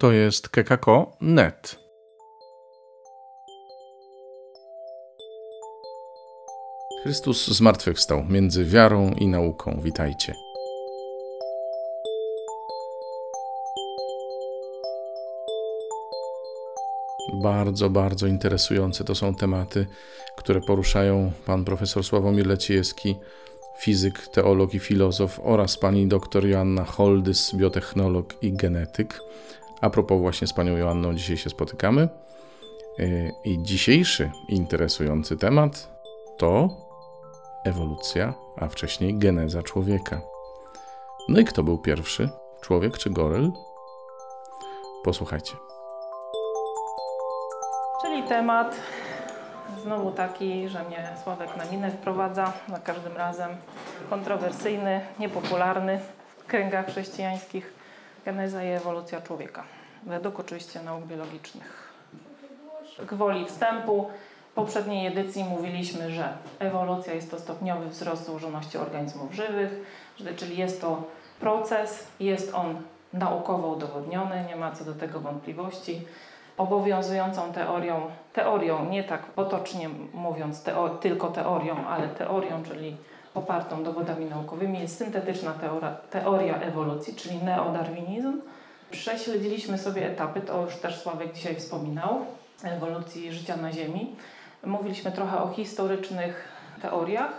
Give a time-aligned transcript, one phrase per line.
[0.00, 1.78] To jest kekako.net.
[7.02, 9.80] Chrystus zmartwychwstał między wiarą i nauką.
[9.82, 10.34] Witajcie.
[17.42, 19.86] Bardzo, bardzo interesujące to są tematy,
[20.36, 23.16] które poruszają pan profesor Sławomir Leciejewski,
[23.80, 29.20] fizyk, teolog i filozof oraz pani dr Joanna Holdys, biotechnolog i genetyk.
[29.80, 32.08] A propos właśnie z panią Joanną dzisiaj się spotykamy.
[32.98, 33.04] E,
[33.44, 35.88] I dzisiejszy interesujący temat
[36.38, 36.68] to
[37.64, 40.20] ewolucja, a wcześniej geneza człowieka.
[41.28, 42.30] No i kto był pierwszy?
[42.60, 43.52] Człowiek czy goryl?
[45.04, 45.52] Posłuchajcie.
[48.02, 48.76] Czyli temat
[49.82, 53.50] znowu taki, że mnie Sławek na minę wprowadza za każdym razem.
[54.10, 56.00] Kontrowersyjny, niepopularny
[56.38, 57.74] w kręgach chrześcijańskich.
[58.24, 59.64] Geneza i ewolucja człowieka.
[60.06, 61.92] Według oczywiście nauk biologicznych.
[62.98, 64.08] Gwoli wstępu
[64.54, 69.72] poprzedniej edycji mówiliśmy, że ewolucja jest to stopniowy wzrost złożoności organizmów żywych,
[70.36, 71.02] czyli jest to
[71.40, 76.02] proces, jest on naukowo udowodniony, nie ma co do tego wątpliwości.
[76.56, 82.96] Obowiązującą teorią, teorią nie tak potocznie mówiąc teo, tylko teorią, ale teorią, czyli
[83.34, 88.40] popartą dowodami naukowymi, jest syntetyczna teoria, teoria ewolucji, czyli neodarwinizm.
[88.90, 92.24] Prześledziliśmy sobie etapy, to już też Sławek dzisiaj wspominał,
[92.64, 94.16] ewolucji życia na Ziemi.
[94.66, 96.48] Mówiliśmy trochę o historycznych
[96.82, 97.30] teoriach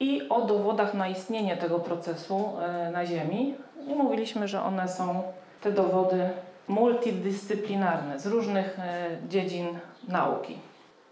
[0.00, 3.54] i o dowodach na istnienie tego procesu e, na Ziemi.
[3.88, 5.22] I mówiliśmy, że one są
[5.60, 6.30] te dowody
[6.68, 10.58] multidyscyplinarne z różnych e, dziedzin nauki.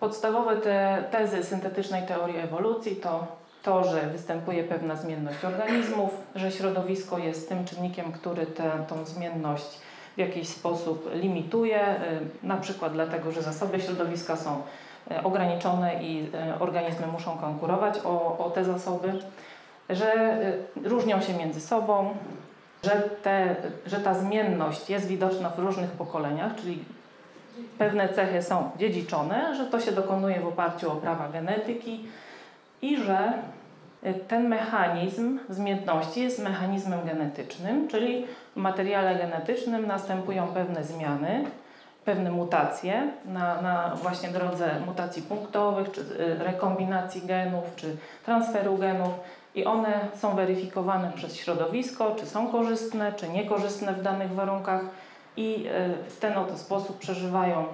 [0.01, 3.27] Podstawowe te tezy syntetycznej teorii ewolucji to
[3.63, 9.79] to, że występuje pewna zmienność organizmów, że środowisko jest tym czynnikiem, który tę tą zmienność
[10.17, 14.63] w jakiś sposób limituje, e, na przykład dlatego, że zasoby środowiska są
[15.11, 16.31] e, ograniczone i
[16.61, 19.13] organizmy muszą konkurować o, o te zasoby,
[19.91, 20.39] że
[20.85, 22.15] różnią się między sobą,
[22.85, 22.91] że,
[23.23, 23.57] te,
[23.87, 26.85] że ta zmienność jest widoczna w różnych pokoleniach, czyli
[27.79, 32.05] pewne cechy są dziedziczone, że to się dokonuje w oparciu o prawa genetyki
[32.83, 33.33] i że
[34.29, 38.27] ten mechanizm zmienności jest mechanizmem genetycznym, czyli
[38.57, 41.45] w materiale genetycznym następują pewne zmiany,
[42.05, 49.11] pewne mutacje na, na właśnie drodze mutacji punktowych, czy y, rekombinacji genów, czy transferu genów
[49.55, 54.83] i one są weryfikowane przez środowisko, czy są korzystne, czy niekorzystne w danych warunkach
[55.37, 57.65] i e, w ten oto sposób przeżywają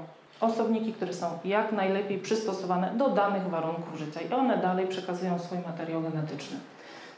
[0.40, 5.58] osobniki, które są jak najlepiej przystosowane do danych warunków życia i one dalej przekazują swój
[5.58, 6.56] materiał genetyczny.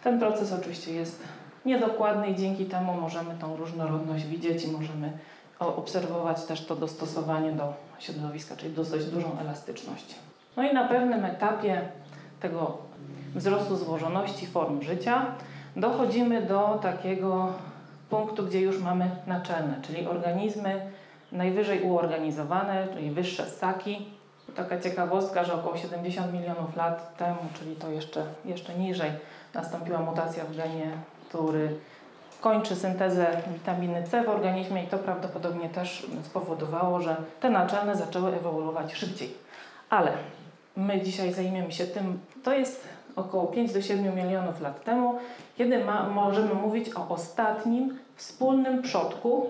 [0.05, 1.23] Ten proces oczywiście jest
[1.65, 5.13] niedokładny i dzięki temu możemy tą różnorodność widzieć i możemy
[5.59, 10.15] obserwować też to dostosowanie do środowiska, czyli dosyć dużą elastyczność.
[10.57, 11.89] No i na pewnym etapie
[12.41, 12.79] tego
[13.35, 15.27] wzrostu złożoności form życia,
[15.77, 17.53] dochodzimy do takiego
[18.11, 20.81] punktu, gdzie już mamy naczelne, czyli organizmy
[21.33, 24.07] najwyżej uorganizowane, czyli wyższe ssaki.
[24.57, 29.11] Taka ciekawostka, że około 70 milionów lat temu, czyli to jeszcze, jeszcze niżej,
[29.55, 30.91] nastąpiła mutacja w genie,
[31.29, 31.77] który
[32.41, 38.37] kończy syntezę witaminy C w organizmie i to prawdopodobnie też spowodowało, że te naczelne zaczęły
[38.37, 39.35] ewoluować szybciej.
[39.91, 40.13] Ale
[40.77, 45.19] my dzisiaj zajmiemy się tym, to jest około 5 do 7 milionów lat temu,
[45.57, 49.47] kiedy ma, możemy mówić o ostatnim wspólnym przodku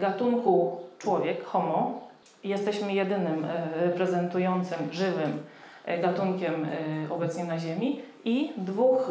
[0.00, 2.00] gatunku człowiek, Homo.
[2.44, 5.42] Jesteśmy jedynym e, reprezentującym żywym
[5.84, 6.66] e, gatunkiem
[7.10, 9.10] obecnie na Ziemi i dwóch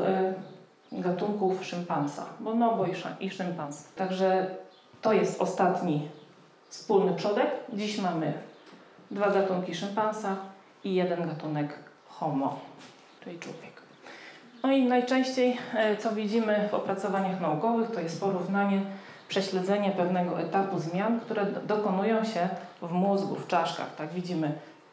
[0.91, 2.85] gatunków szympansa, bonobo
[3.19, 3.88] i szympans.
[3.96, 4.47] Także
[5.01, 6.09] to jest ostatni
[6.69, 7.47] wspólny przodek.
[7.74, 8.34] Dziś mamy
[9.12, 10.35] dwa gatunki szympansa
[10.84, 12.59] i jeden gatunek Homo
[13.24, 13.72] czyli człowiek.
[14.63, 18.81] No i najczęściej, e, co widzimy w opracowaniach naukowych, to jest porównanie,
[19.28, 22.50] prześledzenie pewnego etapu zmian, które dokonują się
[22.81, 23.95] w mózgu, w czaszkach.
[23.95, 24.51] Tak widzimy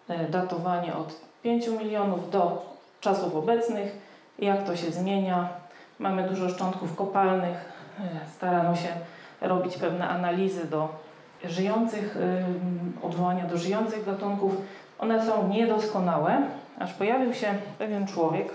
[0.08, 2.66] e, datowanie od 5 milionów do
[3.00, 3.98] czasów obecnych,
[4.38, 5.48] jak to się zmienia.
[5.98, 8.88] Mamy dużo szczątków kopalnych, e, starano się
[9.40, 10.88] robić pewne analizy do
[11.44, 12.16] żyjących,
[13.02, 14.52] odwołania do żyjących gatunków.
[14.98, 16.42] One są niedoskonałe,
[16.78, 18.48] aż pojawił się pewien człowiek,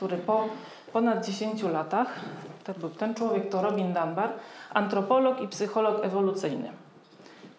[0.00, 0.48] który po
[0.92, 2.20] ponad 10 latach,
[2.64, 4.32] to był ten człowiek to Robin Dunbar,
[4.74, 6.70] antropolog i psycholog ewolucyjny.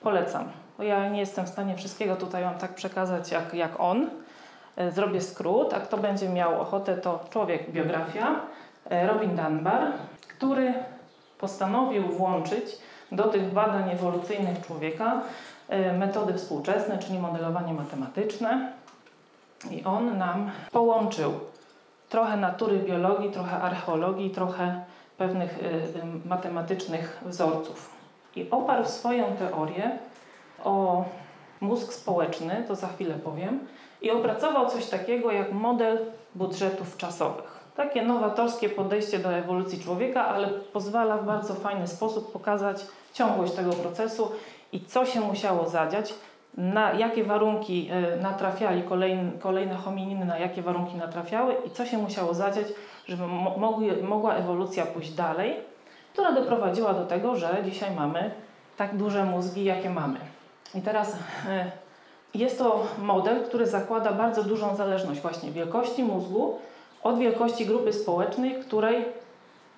[0.01, 0.45] Polecam,
[0.79, 4.09] ja nie jestem w stanie wszystkiego tutaj Wam tak przekazać jak, jak on.
[4.75, 8.35] E, zrobię skrót, a kto będzie miał ochotę, to człowiek, biografia,
[8.89, 9.91] e, Robin Dunbar,
[10.37, 10.73] który
[11.37, 12.65] postanowił włączyć
[13.11, 15.21] do tych badań ewolucyjnych człowieka
[15.69, 18.71] e, metody współczesne, czyli modelowanie matematyczne.
[19.71, 21.50] I on nam połączył
[22.11, 24.83] trochę natury biologii, trochę archeologii, trochę
[25.17, 27.89] pewnych y, y, matematycznych wzorców.
[28.35, 29.99] I oparł swoją teorię
[30.63, 31.05] o
[31.61, 33.59] mózg społeczny, to za chwilę powiem,
[34.01, 35.99] i opracował coś takiego jak model
[36.35, 37.59] budżetów czasowych.
[37.75, 43.73] Takie nowatorskie podejście do ewolucji człowieka, ale pozwala w bardzo fajny sposób pokazać ciągłość tego
[43.73, 44.31] procesu
[44.71, 46.13] i co się musiało zadziać,
[46.57, 51.97] na jakie warunki e, natrafiali kolejne, kolejne homininy, na jakie warunki natrafiały i co się
[51.97, 52.67] musiało zadziać,
[53.07, 53.27] żeby
[53.57, 55.55] mogły, mogła ewolucja pójść dalej,
[56.13, 58.31] która doprowadziła do tego, że dzisiaj mamy
[58.77, 60.19] tak duże mózgi, jakie mamy.
[60.75, 61.15] I teraz
[61.47, 61.71] e,
[62.33, 66.59] jest to model, który zakłada bardzo dużą zależność właśnie wielkości mózgu
[67.03, 69.05] od wielkości grupy społecznej, której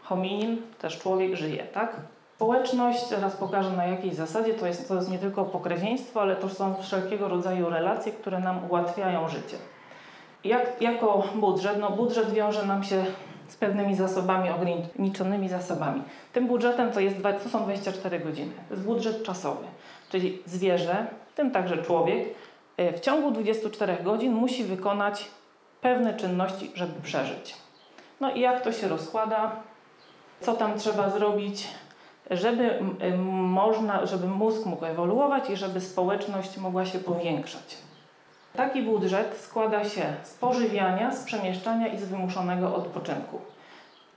[0.03, 1.95] hominin, też człowiek żyje, tak?
[2.35, 6.50] Społeczność, teraz pokażę na jakiej zasadzie, to jest, to jest nie tylko pokrewieństwo, ale to
[6.50, 9.57] są wszelkiego rodzaju relacje, które nam ułatwiają życie.
[10.44, 11.80] Jak, jako budżet?
[11.80, 13.06] No budżet wiąże nam się
[13.47, 16.01] z pewnymi zasobami, ograniczonymi zasobami.
[16.33, 18.51] Tym budżetem to, jest, to są 24 godziny.
[18.69, 19.65] To jest budżet czasowy,
[20.09, 22.27] czyli zwierzę, w tym także człowiek,
[22.77, 25.25] e, w ciągu 24 godzin musi wykonać
[25.81, 27.56] pewne czynności, żeby przeżyć.
[28.19, 29.51] No i jak to się rozkłada?
[30.41, 31.68] Co tam trzeba zrobić?
[32.31, 32.79] Żeby
[33.27, 37.77] można, żeby mózg mógł ewoluować i żeby społeczność mogła się powiększać.
[38.55, 43.41] Taki budżet składa się z pożywiania, z przemieszczania i z wymuszonego odpoczynku.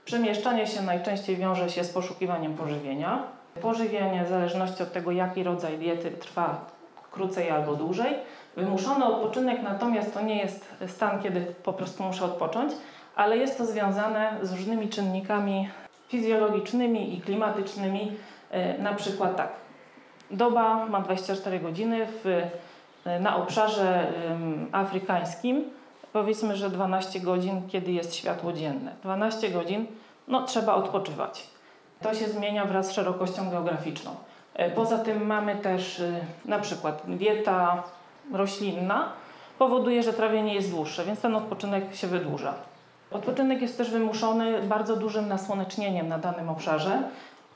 [0.05, 3.23] Przemieszczanie się najczęściej wiąże się z poszukiwaniem pożywienia.
[3.61, 6.65] Pożywianie w zależności od tego, jaki rodzaj diety trwa
[7.11, 8.13] krócej albo dłużej.
[8.55, 12.73] Wymuszony odpoczynek natomiast to nie jest stan, kiedy po prostu muszę odpocząć,
[13.15, 15.69] ale jest to związane z różnymi czynnikami
[16.07, 18.11] fizjologicznymi i klimatycznymi.
[18.51, 19.49] E, na przykład tak,
[20.31, 22.41] doba ma 24 godziny w,
[23.05, 24.13] e, na obszarze
[24.71, 25.63] afrykańskim.
[26.13, 28.95] Powiedzmy, że 12 godzin, kiedy jest światło dzienne.
[29.03, 29.85] 12 godzin,
[30.27, 31.47] no trzeba odpoczywać.
[32.01, 34.15] To się zmienia wraz z szerokością geograficzną.
[34.53, 36.03] E, poza tym mamy też
[36.45, 37.83] na przykład dieta
[38.33, 39.11] roślinna
[39.57, 42.53] powoduje, że trawienie jest dłuższe, więc ten odpoczynek się wydłuża.
[43.11, 47.03] Odpoczynek jest też wymuszony bardzo dużym nasłonecznieniem na danym obszarze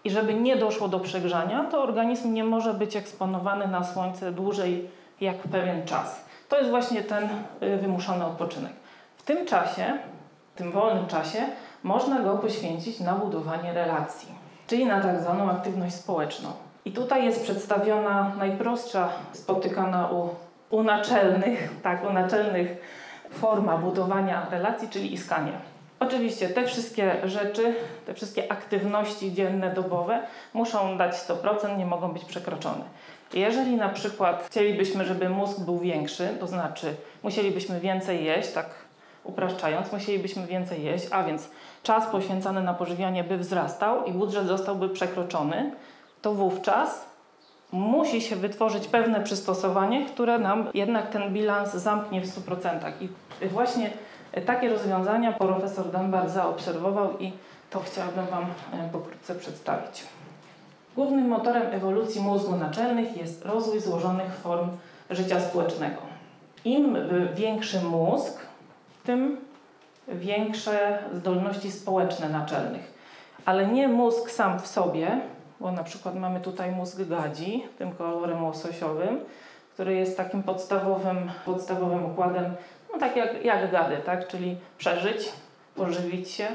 [0.03, 4.89] i żeby nie doszło do przegrzania, to organizm nie może być eksponowany na słońce dłużej
[5.21, 6.25] jak pewien czas.
[6.49, 7.29] To jest właśnie ten
[7.63, 8.71] y, wymuszony odpoczynek.
[9.17, 9.97] W tym czasie,
[10.55, 11.39] w tym wolnym czasie,
[11.83, 14.29] można go poświęcić na budowanie relacji,
[14.67, 16.49] czyli na tak zwaną aktywność społeczną.
[16.85, 20.29] I tutaj jest przedstawiona najprostsza spotykana u,
[20.75, 22.77] u naczelnych, tak, u naczelnych
[23.31, 25.51] forma budowania relacji, czyli iskanie.
[25.99, 27.75] Oczywiście te wszystkie rzeczy,
[28.05, 30.19] te wszystkie aktywności dzienne, dobowe
[30.53, 32.83] muszą dać 100%, nie mogą być przekroczone.
[33.33, 38.65] Jeżeli na przykład chcielibyśmy, żeby mózg był większy, to znaczy musielibyśmy więcej jeść, tak
[39.23, 41.49] upraszczając, musielibyśmy więcej jeść, a więc
[41.83, 45.71] czas poświęcany na pożywianie by wzrastał i budżet zostałby przekroczony,
[46.21, 47.10] to wówczas
[47.71, 52.91] musi się wytworzyć pewne przystosowanie, które nam jednak ten bilans zamknie w 100%.
[53.01, 53.09] I
[53.47, 53.91] właśnie
[54.45, 57.31] takie rozwiązania profesor Dunbar zaobserwował i
[57.69, 60.03] to chciałabym Wam e, pokrótce przedstawić.
[60.95, 64.69] Głównym motorem ewolucji mózgu naczelnych jest rozwój złożonych form
[65.09, 66.01] życia społecznego.
[66.65, 66.97] Im
[67.33, 68.39] większy mózg,
[69.03, 69.37] tym
[70.07, 72.93] większe zdolności społeczne naczelnych.
[73.45, 75.21] Ale nie mózg sam w sobie,
[75.61, 79.19] bo na przykład mamy tutaj mózg gadzi, tym kolorem łososiowym,
[79.73, 82.53] który jest takim podstawowym, podstawowym układem,
[82.93, 84.27] no tak jak, jak gady, tak?
[84.27, 85.29] czyli przeżyć,
[85.75, 86.47] pożywić się.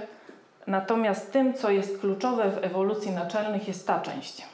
[0.66, 4.46] Natomiast tym, co jest kluczowe w ewolucji naczelnych, jest ta część.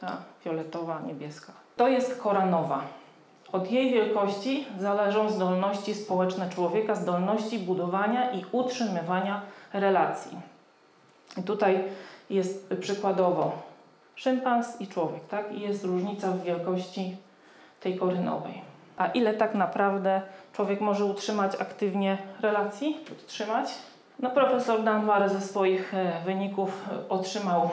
[0.00, 1.52] Ta fioletowa, niebieska.
[1.76, 2.82] To jest kora nowa.
[3.52, 9.42] Od jej wielkości zależą zdolności społeczne człowieka, zdolności budowania i utrzymywania
[9.72, 10.38] relacji.
[11.36, 11.84] I tutaj
[12.34, 13.52] jest przykładowo
[14.14, 15.52] szympans i człowiek, tak?
[15.52, 17.16] I jest różnica w wielkości
[17.80, 18.62] tej kory nowej.
[18.96, 20.22] A ile tak naprawdę
[20.52, 22.96] człowiek może utrzymać aktywnie relacji?
[23.24, 23.68] Utrzymać?
[24.18, 27.70] No profesor Danwar ze swoich e, wyników otrzymał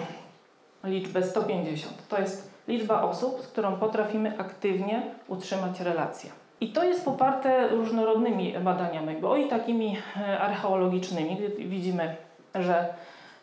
[0.83, 2.07] liczbę 150.
[2.07, 6.29] To jest liczba osób, z którą potrafimy aktywnie utrzymać relacje.
[6.61, 12.15] I to jest poparte różnorodnymi badaniami, bo i takimi e, archeologicznymi, gdy widzimy,
[12.55, 12.93] że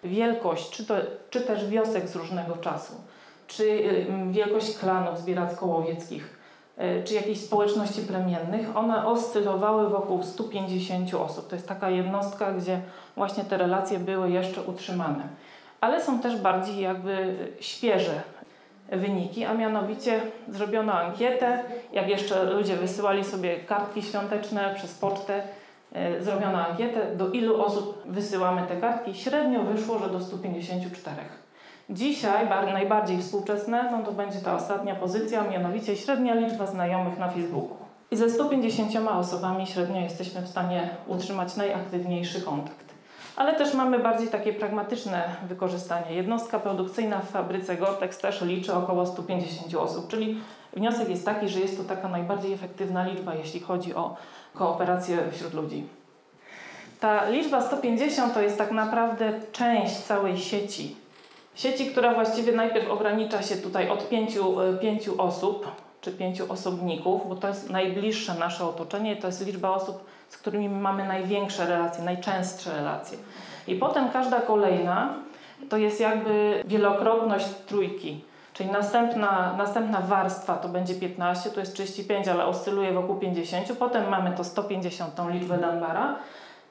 [0.07, 0.95] wielkość, czy, to,
[1.31, 2.93] czy też wiosek z różnego czasu,
[3.47, 6.23] czy y, wielkość klanów zbieracko-łowieckich,
[6.79, 11.49] y, czy jakiejś społeczności plemiennych, one oscylowały wokół 150 osób.
[11.49, 12.81] To jest taka jednostka, gdzie
[13.17, 15.29] właśnie te relacje były jeszcze utrzymane.
[15.81, 18.23] ale są też bardziej jakby świeże
[18.89, 25.43] wyniki, a mianowicie zrobiono ankietę, jak jeszcze ludzie wysyłali sobie kartki świąteczne przez pocztę,
[26.21, 29.15] zrobiono ankietę, do ilu osób wysyłamy te kartki.
[29.15, 31.17] Średnio wyszło, że do 154.
[31.91, 37.77] Dzisiaj najbardziej współczesne, no to będzie ta ostatnia pozycja, mianowicie średnia liczba znajomych na Facebooku.
[38.11, 42.87] I ze 150 osobami średnio jesteśmy w stanie utrzymać najaktywniejszy kontakt.
[43.37, 46.17] Ale też mamy bardziej takie pragmatyczne wykorzystanie.
[46.17, 50.41] Jednostka produkcyjna w fabryce Gortex też liczy około 150 osób, czyli
[50.77, 54.17] wniosek jest taki, że jest to taka najbardziej efektywna liczba, jeśli chodzi o
[54.55, 55.87] kooperację wśród ludzi.
[57.01, 60.97] Ta liczba 150 to jest tak naprawdę część całej sieci.
[61.55, 65.67] Sieci, która właściwie najpierw ogranicza się tutaj od pięciu, e, pięciu osób,
[66.01, 70.69] czy pięciu osobników, bo to jest najbliższe nasze otoczenie, to jest liczba osób, z którymi
[70.69, 73.19] mamy największe relacje, najczęstsze relacje.
[73.67, 75.15] I potem każda kolejna
[75.69, 78.21] to jest jakby wielokrotność trójki.
[78.57, 83.73] Czyli następna, następna warstwa to będzie 15, to jest 35, ale oscyluje wokół 50.
[83.79, 86.17] Potem mamy to 150, tą liczbę Dunbara.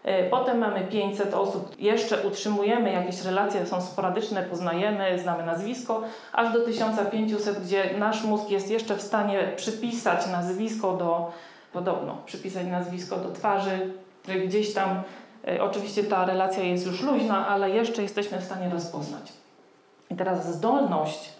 [0.03, 6.01] E, potem mamy 500 osób, jeszcze utrzymujemy jakieś relacje, są sporadyczne, poznajemy, znamy nazwisko,
[6.33, 11.31] aż do 1500, gdzie nasz mózg jest jeszcze w stanie przypisać nazwisko do,
[11.73, 13.93] podobno, przypisać nazwisko do twarzy,
[14.45, 15.03] gdzieś tam,
[15.47, 19.33] e, oczywiście ta relacja jest już luźna, ale jeszcze jesteśmy w stanie rozpoznać.
[20.11, 21.35] I teraz zdolność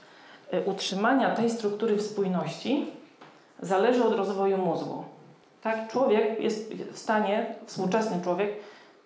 [0.65, 2.87] utrzymania tej struktury w spójności
[3.61, 5.03] zależy od rozwoju mózgu.
[5.61, 8.49] Tak, człowiek jest w stanie, współczesny człowiek,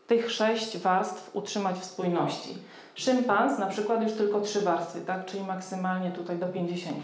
[0.07, 2.57] tych sześć warstw utrzymać w spójności.
[2.95, 6.97] Szympans na przykład już tylko trzy warstwy, tak, czyli maksymalnie tutaj do 50.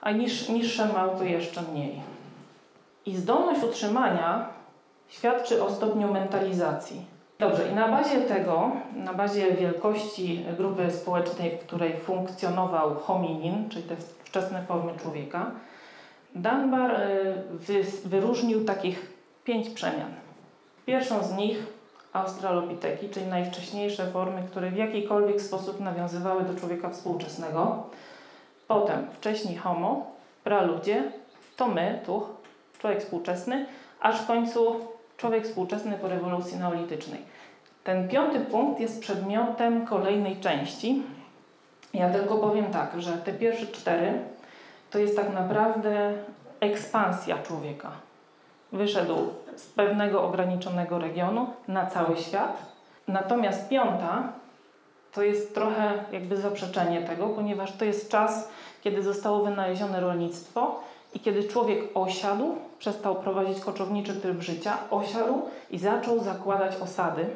[0.00, 2.00] A niż, niższe małpy jeszcze mniej.
[3.06, 4.48] I zdolność utrzymania
[5.08, 7.11] świadczy o stopniu mentalizacji.
[7.42, 13.84] Dobrze, i na bazie tego, na bazie wielkości grupy społecznej, w której funkcjonował hominin, czyli
[13.84, 15.50] te wczesne formy człowieka,
[16.34, 17.00] Dunbar
[17.68, 19.12] y, wyróżnił takich
[19.44, 20.14] pięć przemian.
[20.86, 21.66] Pierwszą z nich
[22.12, 27.82] Australopiteki, czyli najwcześniejsze formy, które w jakikolwiek sposób nawiązywały do człowieka współczesnego.
[28.68, 30.06] Potem wcześniej Homo,
[30.44, 31.12] praludzie,
[31.56, 32.26] to my, tu,
[32.78, 33.66] człowiek współczesny,
[34.00, 34.91] aż w końcu
[35.22, 37.20] człowiek współczesny po rewolucji neolitycznej.
[37.84, 41.02] Ten piąty punkt jest przedmiotem kolejnej części.
[41.94, 44.12] Ja tylko powiem tak, że te pierwsze cztery
[44.90, 46.12] to jest tak naprawdę
[46.60, 47.90] ekspansja człowieka.
[48.72, 49.16] Wyszedł
[49.56, 52.62] z pewnego ograniczonego regionu na cały świat.
[53.08, 54.32] Natomiast piąta
[55.12, 58.48] to jest trochę jakby zaprzeczenie tego, ponieważ to jest czas,
[58.80, 60.80] kiedy zostało wynalezione rolnictwo
[61.14, 67.26] i kiedy człowiek osiadł, przestał prowadzić koczowniczy tryb życia, osiadł i zaczął zakładać osady,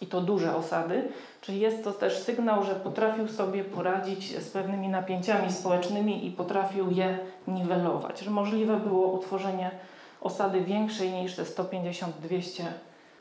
[0.00, 1.08] i to duże osady,
[1.40, 6.90] czyli jest to też sygnał, że potrafił sobie poradzić z pewnymi napięciami społecznymi i potrafił
[6.90, 7.18] je
[7.48, 9.70] niwelować, że możliwe było utworzenie
[10.20, 12.62] osady większej niż te 150-200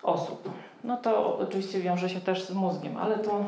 [0.04, 0.50] osób.
[0.84, 3.46] No to oczywiście wiąże się też z mózgiem, ale to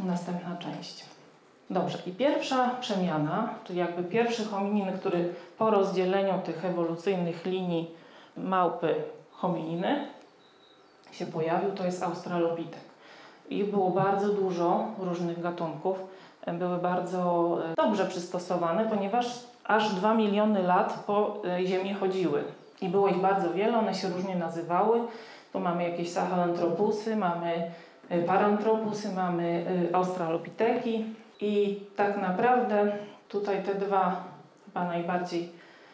[0.00, 1.13] następna część.
[1.70, 7.90] Dobrze, i pierwsza przemiana, czyli jakby pierwszy hominin, który po rozdzieleniu tych ewolucyjnych linii
[8.36, 8.94] małpy
[9.30, 10.08] homininy
[11.12, 12.80] się pojawił, to jest Australopitek.
[13.50, 15.98] Ich było bardzo dużo różnych gatunków,
[16.52, 19.26] były bardzo e, dobrze przystosowane, ponieważ
[19.64, 22.44] aż 2 miliony lat po e, Ziemi chodziły.
[22.80, 25.00] I było ich bardzo wiele, one się różnie nazywały.
[25.52, 27.70] Tu mamy jakieś sahelanthropusy, mamy
[28.08, 31.04] e, parantropusy, mamy australopiteki
[31.44, 32.92] i tak naprawdę
[33.28, 34.24] tutaj te dwa
[34.64, 35.52] chyba najbardziej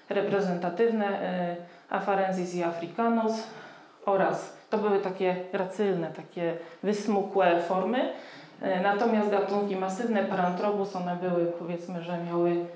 [0.08, 1.06] reprezentatywne
[1.90, 3.32] Afarensis i Africanus
[4.06, 8.12] oraz to były takie gracylne, takie wysmukłe formy.
[8.62, 12.66] E, natomiast gatunki masywne, Parantrobus, one były powiedzmy, że miały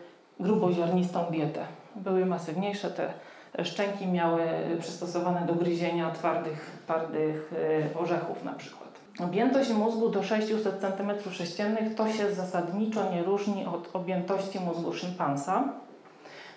[0.41, 1.65] gruboziarnistą dietę.
[1.97, 3.13] Były masywniejsze, te
[3.65, 4.43] szczęki miały
[4.81, 7.53] przystosowane do gryzienia twardych, twardych
[7.99, 8.94] orzechów na przykład.
[9.21, 15.65] Objętość mózgu do 600 cm3 to się zasadniczo nie różni od objętości mózgu szympansa.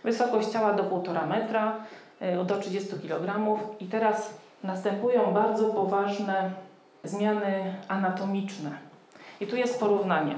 [0.04, 1.76] Wysokość ciała do 1,5 metra,
[2.20, 3.60] e, do 30 kg.
[3.80, 4.34] I teraz
[4.64, 6.52] następują bardzo poważne
[7.04, 8.72] zmiany anatomiczne.
[9.42, 10.36] I tu jest porównanie.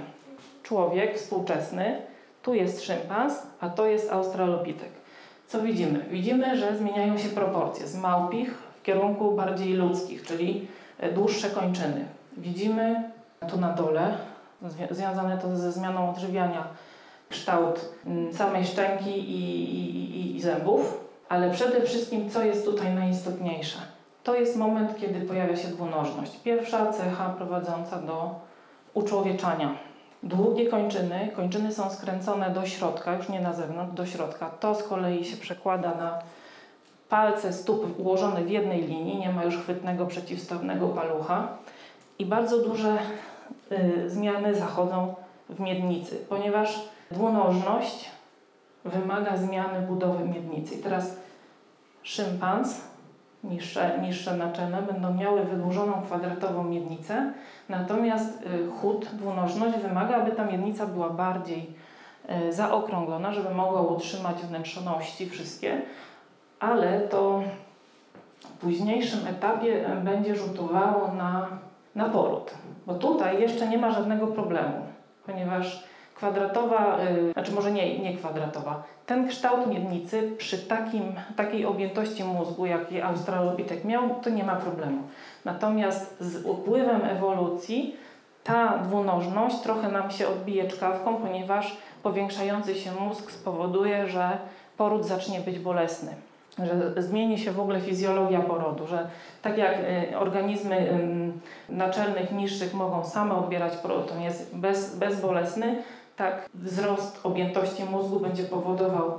[0.64, 2.02] Człowiek współczesny,
[2.44, 4.90] tu jest szympans, a to jest australopitek.
[5.48, 6.06] Co widzimy?
[6.10, 10.68] Widzimy, że zmieniają się proporcje z małpich w kierunku bardziej ludzkich, czyli
[11.16, 12.06] dłuższe kończyny.
[12.38, 13.12] Widzimy
[13.50, 14.18] tu na dole,
[14.92, 16.68] związane to ze zmianą odżywiania,
[17.30, 19.40] kształt mm, samej szczęki i,
[20.20, 23.78] i, i zębów, ale przede wszystkim, co jest tutaj najistotniejsze–
[24.30, 26.38] to jest moment, kiedy pojawia się dwunożność.
[26.44, 28.40] Pierwsza cecha prowadząca do
[28.94, 29.74] uczłowieczania.
[30.24, 34.50] Długie kończyny, kończyny są skręcone do środka, już nie na zewnątrz, do środka.
[34.50, 36.20] To z kolei się przekłada na
[37.10, 41.48] palce stóp ułożone w jednej linii, nie ma już chwytnego przeciwstawnego palucha
[42.20, 42.98] i bardzo duże
[43.72, 45.16] y, zmiany zachodzą
[45.50, 48.12] w miednicy, ponieważ dwunożność
[48.86, 50.76] wymaga zmiany budowy miednicy.
[50.76, 51.16] I teraz
[52.04, 52.82] szympans,
[53.44, 57.34] niższe, niższe naczelne, będą miały wydłużoną kwadratową miednicę,
[57.70, 61.74] natomiast y, chód, dwunożność wymaga, aby ta miednica była bardziej
[62.48, 65.82] y, zaokrąglona, żeby mogła utrzymać wnętrzoności wszystkie,
[66.60, 67.42] ale to
[68.40, 71.48] w późniejszym etapie e, będzie rzutowało na,
[71.96, 72.54] na poród.
[72.88, 74.76] Bo tutaj jeszcze nie ma żadnego problemu,
[75.26, 75.84] ponieważ
[76.16, 81.04] kwadratowa, yy, znaczy może nie, nie kwadratowa, ten kształt miednicy przy takim,
[81.36, 85.04] takiej objętości mózgu, jaki Australopitek miał, to nie ma problemu.
[85.46, 87.96] Natomiast z upływem ewolucji
[88.44, 94.38] ta dwunożność trochę nam się odbije czkawką, ponieważ powiększający się mózg spowoduje, że
[94.78, 96.16] poród zacznie być bolesny
[96.66, 99.08] że zmieni się w ogóle fizjologia porodu, że
[99.42, 99.76] tak jak
[100.12, 101.00] y, organizmy
[101.70, 105.84] naczelnych, niższych mogą same odbierać porod, on jest bez, bezbolesny,
[106.16, 109.12] tak wzrost objętości mózgu będzie powodował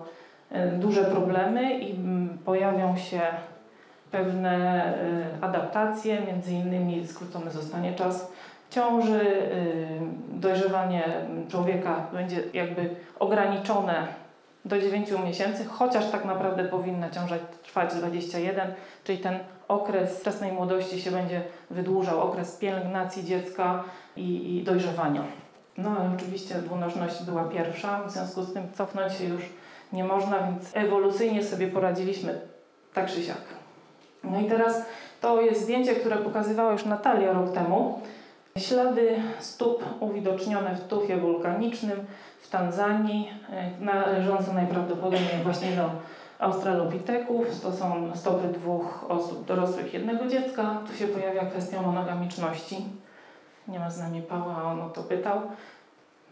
[0.52, 1.94] y, duże problemy i
[2.44, 3.20] pojawią się
[4.11, 4.85] pewne
[5.40, 8.32] y, adaptacje, między innymi skrócony zostanie czas
[8.70, 9.20] ciąży,
[10.32, 11.04] dojrzewanie
[11.49, 14.09] człowieka będzie jakby ograniczone
[14.64, 18.75] do 9 miesięcy, chociaż tak naprawdę powinna ciąża trwać 21,
[19.05, 19.38] czyli ten
[19.69, 23.85] okres wczesnej młodości się będzie wydłużał, okres pielęgnacji dziecka
[24.17, 25.23] i, i dojrzewania.
[25.79, 29.43] No ale oczywiście dwunożność była pierwsza, w związku z tym cofnąć się już
[29.93, 32.40] nie można, więc ewolucyjnie sobie poradziliśmy
[32.95, 33.43] tak czy siak.
[34.25, 34.83] No i teraz
[35.21, 38.00] to jest zdjęcie, które pokazywała już Natalia rok temu.
[38.59, 42.07] Ślady stóp uwidocznione w tufie wulkanicznym
[42.40, 45.90] w Tanzanii, e, należące najprawdopodobniej właśnie do
[46.38, 47.61] australopiteków.
[47.61, 50.76] To są stopy dwóch osób dorosłych, jednego dziecka.
[50.86, 52.76] Tu się pojawia kwestia monogamiczności.
[53.69, 55.41] Nie ma z nami Pała, on o to pytał.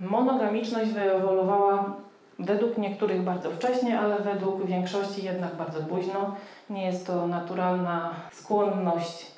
[0.01, 1.95] Monogamiczność wyewoluowała
[2.39, 6.37] według niektórych bardzo wcześnie, ale według większości jednak bardzo późno.
[6.71, 9.33] Nie jest to naturalna skłonność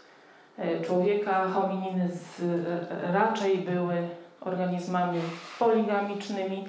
[0.59, 1.49] e, człowieka.
[1.49, 4.09] Homininy z, e, raczej były
[4.41, 5.21] organizmami
[5.59, 6.65] poligamicznymi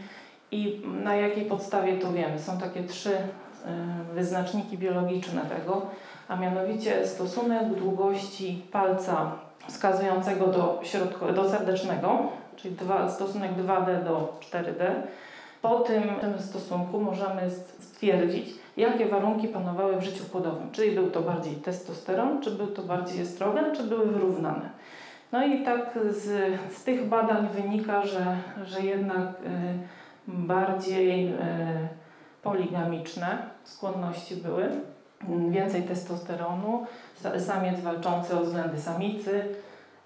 [0.51, 2.39] i na jakiej podstawie to wiemy.
[2.39, 3.23] Są takie trzy e,
[4.13, 5.81] wyznaczniki biologiczne tego,
[6.27, 9.31] a mianowicie stosunek długości palca
[9.67, 12.19] wskazującego do, środko, do serdecznego,
[12.55, 14.93] czyli dwa, stosunek 2D do 4D.
[15.61, 20.71] Po tym, tym stosunku możemy stwierdzić, jakie warunki panowały w życiu płodowym.
[20.71, 24.69] Czyli był to bardziej testosteron, czy był to bardziej estrogen, czy były wyrównane.
[25.31, 29.31] No i tak z, z tych badań wynika, że, że jednak y,
[30.27, 31.33] bardziej y,
[32.41, 34.69] poligamiczne skłonności były,
[35.49, 36.85] więcej testosteronu,
[37.39, 39.45] samiec walczący o względy samicy.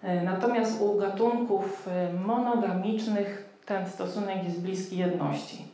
[0.03, 1.89] Y, natomiast u gatunków
[2.25, 5.67] monogamicznych ten stosunek jest bliski jedności.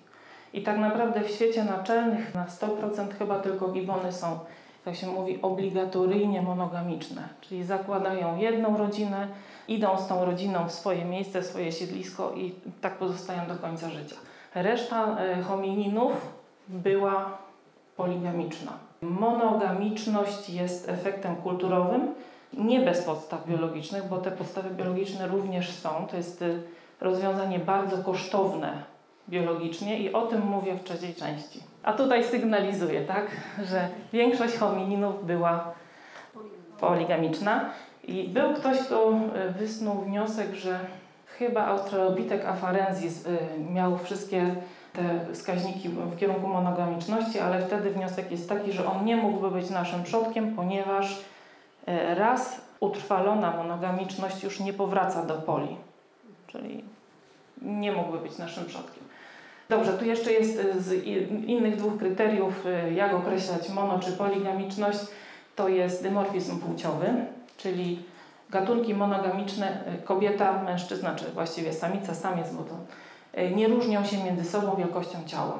[0.54, 4.40] I tak naprawdę w świecie naczelnych na 100% chyba tylko gibony są
[4.86, 9.28] jak się mówi, obligatoryjnie monogamiczne, czyli zakładają jedną rodzinę,
[9.67, 14.15] idą z tą rodziną w swoje miejsce, swoje siedlisko i tak pozostają do końca życia.
[14.56, 16.13] Reszta e, homininów
[16.67, 17.38] była
[17.98, 18.72] poligamiczna.
[19.02, 22.13] Monogamiczność jest efektem kulturowym,
[22.54, 25.89] nie bez podstaw biologicznych, bo te podstawy biologiczne również są.
[26.12, 26.46] To jest e,
[27.02, 28.84] rozwiązanie bardzo kosztowne
[29.32, 31.60] biologicznie i o tym mówię w trzeciej części.
[31.84, 33.28] A tutaj sygnalizuję, tak,
[33.70, 35.74] że większość homininów była
[36.80, 37.70] poligamiczna
[38.04, 40.80] i był ktoś, kto e, wysnuł wniosek, że
[41.39, 44.56] chyba Australopithec afarensis e, miał wszystkie
[44.94, 49.70] te wskaźniki w kierunku monogamiczności, ale wtedy wniosek jest taki, że on nie mógłby być
[49.70, 51.22] naszym przodkiem, ponieważ
[51.86, 55.78] e, raz utrwalona monogamiczność już nie powraca do poli,
[56.48, 56.84] czyli
[57.62, 59.01] nie mógłby być naszym przodkiem.
[59.72, 61.04] Dobrze, tu jeszcze jest y, z
[61.48, 65.00] innych dwóch kryteriów, y, jak określać mono czy poligamiczność,
[65.56, 67.08] to jest dymorfizm płciowy,
[67.58, 68.04] czyli
[68.50, 72.76] gatunki monogamiczne, y, kobieta, mężczyzna, czy właściwie samica, samiec, bo to
[73.56, 75.60] nie różnią się między sobą wielkością ciała.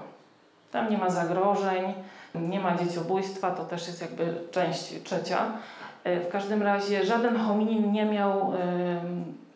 [0.72, 1.94] Tam nie ma zagrożeń,
[2.36, 5.52] nie ma dzieciobójstwa, to też jest jakby część trzecia.
[6.06, 8.54] W każdym razie żaden hominin nie miał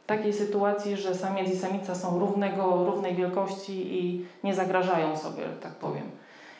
[0.05, 5.71] takiej sytuacji, że samiec i samica są równego, równej wielkości i nie zagrażają sobie, tak
[5.71, 6.11] powiem.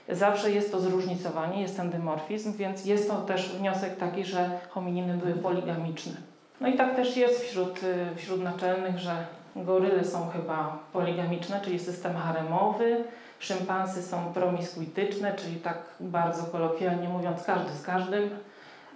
[0.09, 5.17] Zawsze jest to zróżnicowanie, jest ten dymorfizm, więc jest to też wniosek taki, że homininy
[5.17, 6.13] były poligamiczne.
[6.61, 7.79] No i tak też jest wśród,
[8.15, 13.03] wśród naczelnych, że goryle są chyba poligamiczne, czyli system haremowy,
[13.39, 18.29] szympansy są promiskuityczne, czyli tak bardzo kolokwialnie mówiąc każdy z każdym.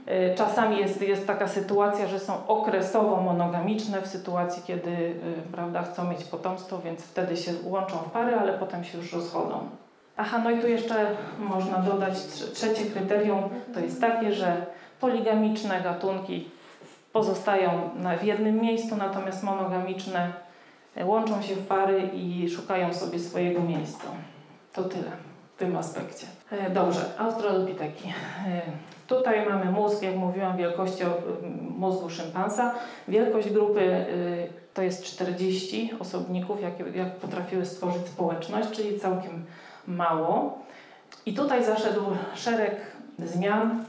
[0.09, 5.15] Y, czasami jest, jest taka sytuacja, że są okresowo monogamiczne w sytuacji, kiedy y,
[5.51, 9.69] prawda, chcą mieć potomstwo, więc wtedy się łączą w pary, ale potem się już rozchodzą.
[10.17, 11.07] Aha, no i tu jeszcze
[11.39, 12.13] można dodać
[12.53, 13.43] trzecie kryterium,
[13.73, 14.65] to jest takie, że
[14.99, 16.49] poligamiczne gatunki
[17.13, 20.33] pozostają w jednym miejscu, natomiast monogamiczne
[21.03, 24.03] łączą się w pary i szukają sobie swojego miejsca.
[24.73, 25.11] To tyle
[25.55, 26.27] w tym aspekcie.
[26.73, 28.13] Dobrze, australopiteki.
[29.09, 31.03] Tutaj mamy mózg, jak mówiłam, wielkości
[31.77, 32.73] mózgu szympansa.
[33.07, 34.05] Wielkość grupy e,
[34.73, 39.45] to jest 40 osobników, jak, jak potrafiły stworzyć społeczność, czyli całkiem
[39.87, 40.59] mało.
[41.25, 42.01] I tutaj zaszedł
[42.35, 42.75] szereg
[43.19, 43.85] zmian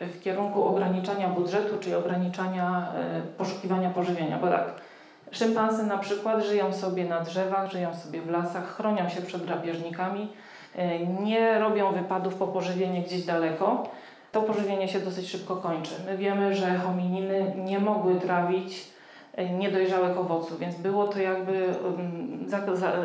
[0.00, 2.92] w kierunku ograniczania budżetu, czyli ograniczania
[3.38, 4.74] poszukiwania pożywienia, bo tak,
[5.30, 10.28] Szympansy na przykład żyją sobie na drzewach, żyją sobie w lasach, chronią się przed drapieżnikami,
[10.76, 13.88] e, nie robią wypadów po pożywienie gdzieś daleko.
[14.36, 15.94] To pożywienie się dosyć szybko kończy.
[16.06, 18.84] My wiemy, że homininy nie mogły trawić
[19.34, 21.74] e, niedojrzałych owoców, więc było to jakby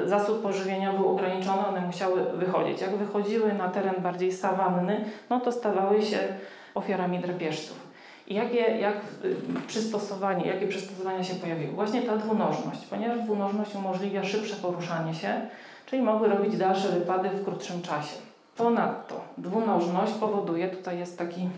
[0.05, 2.81] zasób pożywienia był ograniczony, one musiały wychodzić.
[2.81, 6.17] Jak wychodziły na teren bardziej sawanny, no to stawały się
[6.75, 7.77] ofiarami drapieżców.
[8.27, 8.95] I jakie, jak
[9.67, 11.71] przystosowanie, jakie przystosowania się pojawiły?
[11.71, 15.41] Właśnie ta dwunożność, ponieważ dwunożność umożliwia szybsze poruszanie się,
[15.85, 18.30] czyli mogły robić dalsze wypady w krótszym czasie.
[18.61, 21.49] Ponadto dwunożność powoduje, tutaj jest taki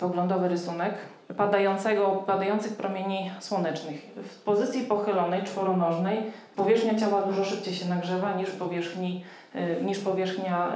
[0.00, 0.94] poglądowy rysunek,
[1.36, 4.12] padającego, padających promieni słonecznych.
[4.16, 6.22] W pozycji pochylonej, czworonożnej,
[6.56, 10.72] powierzchnia ciała dużo szybciej się nagrzewa niż, powierzchni, y, niż powierzchnia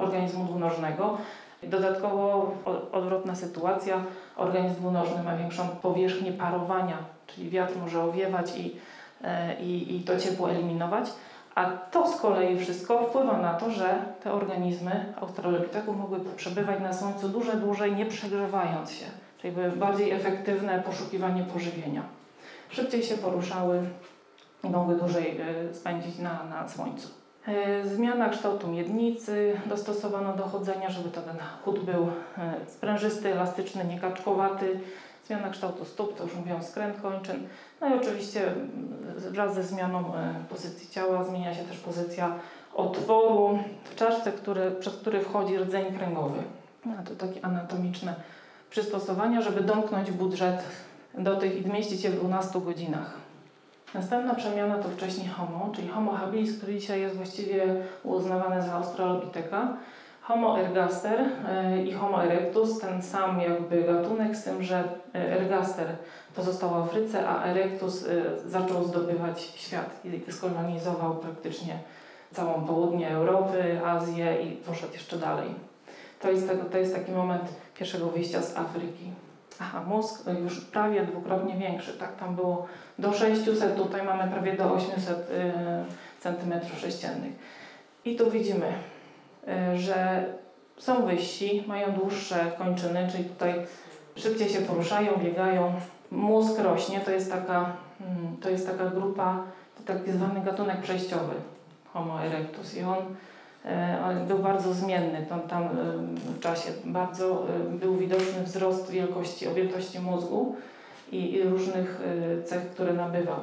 [0.00, 1.18] organizmu dwunożnego.
[1.62, 2.52] Dodatkowo
[2.92, 4.04] odwrotna sytuacja,
[4.36, 8.76] organizm dwunożny ma większą powierzchnię parowania, czyli wiatr może owiewać i,
[9.24, 11.10] e, i, i to ciepło eliminować.
[11.54, 16.92] A to z kolei wszystko wpływa na to, że te organizmy australopiteków mogły przebywać na
[16.92, 19.06] słońcu dużo dłużej, nie przegrzewając się,
[19.38, 22.02] czyli były bardziej efektywne poszukiwanie pożywienia.
[22.68, 23.82] Szybciej się poruszały
[24.64, 27.08] i mogły dłużej e, spędzić na, na słońcu.
[27.46, 31.24] E, zmiana kształtu miednicy dostosowano do chodzenia, żeby ten
[31.64, 34.80] chód był e, sprężysty, elastyczny, nie kaczkowaty.
[35.26, 37.46] Zmiana kształtu stóp, to już mówiłam, skręt kończyn.
[37.80, 38.54] No i oczywiście
[39.16, 42.32] wraz ze zmianą e, pozycji ciała zmienia się też pozycja
[42.74, 46.42] otworu w czaszce, który, przez który wchodzi rdzeń kręgowy.
[46.86, 48.14] No to takie anatomiczne
[48.70, 50.64] przystosowania, żeby domknąć budżet
[51.18, 53.14] do tych i zmieścić się w 12 godzinach.
[53.94, 57.64] Następna przemiana to wcześniej Homo, czyli Homo habilis, który dzisiaj jest właściwie
[58.02, 59.76] uznawany za Australopitheka.
[60.24, 64.84] Homo ergaster e, i Homo erectus, ten sam jakby gatunek, z tym, że
[65.14, 65.86] e, ergaster
[66.34, 71.78] pozostał w Afryce, a erectus e, zaczął zdobywać świat i skolonizował praktycznie
[72.32, 75.48] całą południe Europy, Azję i poszedł jeszcze dalej.
[76.20, 77.42] To jest, to jest taki moment
[77.78, 79.10] pierwszego wyjścia z Afryki.
[79.60, 82.16] Aha, mózg już prawie dwukrotnie większy, tak?
[82.16, 82.66] Tam było
[82.98, 87.10] do 600, tutaj mamy prawie do 800 y, cm3.
[88.04, 88.72] I tu widzimy,
[89.76, 90.24] że
[90.76, 93.54] są wyżsi, mają dłuższe kończyny, czyli tutaj
[94.16, 95.72] szybciej się poruszają, biegają.
[96.10, 99.42] Mózg rośnie, to jest taka, mm, to jest taka grupa,
[99.86, 101.34] tak zwany gatunek przejściowy
[101.92, 102.96] Homo erectus i on
[103.64, 105.68] E, był bardzo zmienny tam, tam e,
[106.36, 106.70] w czasie.
[106.84, 110.56] Bardzo e, był widoczny wzrost wielkości, objętości mózgu
[111.12, 112.00] i, różnych
[112.44, 113.40] cech, które nabywał.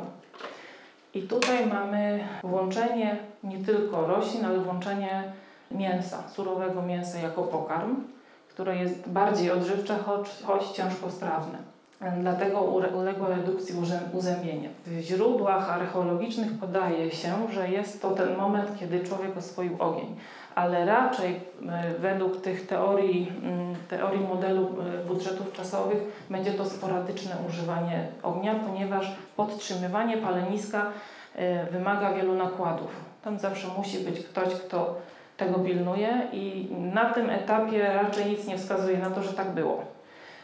[1.14, 5.24] I tutaj mamy włączenie nie tylko roślin, ale włączenie
[5.74, 7.96] mięsa, surowego mięsa jako pokarm,
[8.50, 11.72] które jest bardziej odżywcze, choć, choć ciężko strawne.
[12.22, 13.76] Dlatego uległo redukcji
[14.14, 14.70] uzębienia.
[14.86, 20.16] W źródłach archeologicznych podaje się, że jest to ten moment, kiedy człowiek oswoił ogień.
[20.56, 21.32] Ale raczej
[21.70, 28.56] e, według tych teorii, mm, teorii modelu e, budżetów czasowych będzie to sporadyczne używanie ognia,
[28.56, 30.86] ponieważ podtrzymywanie paleniska
[31.36, 32.92] e, wymaga wielu nakładów.
[33.24, 34.96] Tam zawsze musi być ktoś, kto
[35.46, 39.84] tego pilnuje i na tym etapie raczej nic nie wskazuje na to, że tak było.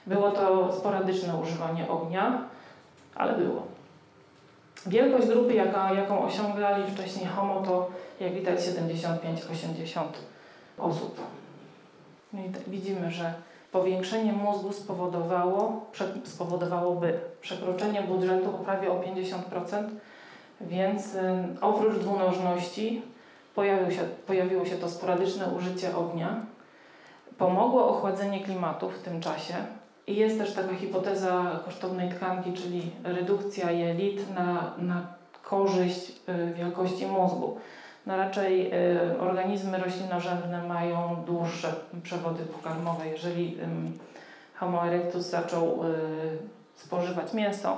[0.07, 2.41] Było to sporadyczne używanie ognia,
[3.15, 3.61] ale było.
[4.85, 10.03] Wielkość grupy, jaka, jaką osiągali wcześniej Homo, to jak widać 75-80
[10.77, 11.21] osób.
[12.33, 13.33] No i widzimy, że
[13.71, 15.85] powiększenie mózgu spowodowało,
[16.23, 19.83] spowodowałoby przekroczenie budżetu o prawie o 50%,
[20.61, 21.19] więc y,
[21.61, 23.01] oprócz dwunożności
[23.57, 26.45] pojawił się, pojawiło się to sporadyczne użycie ognia.
[27.37, 29.53] Pomogło ochładzenie klimatu w tym czasie,
[30.07, 35.07] I jest też taka hipoteza kosztownej tkanki, czyli redukcja jelit na, na
[35.43, 37.57] korzyść y, wielkości mózgu.
[38.05, 43.07] No raczej y, organizmy roślinożerne mają dłuższe przewody pokarmowe.
[43.07, 43.57] Jeżeli
[44.55, 45.87] Homo erectus zaczął y,
[46.75, 47.77] spożywać mięso,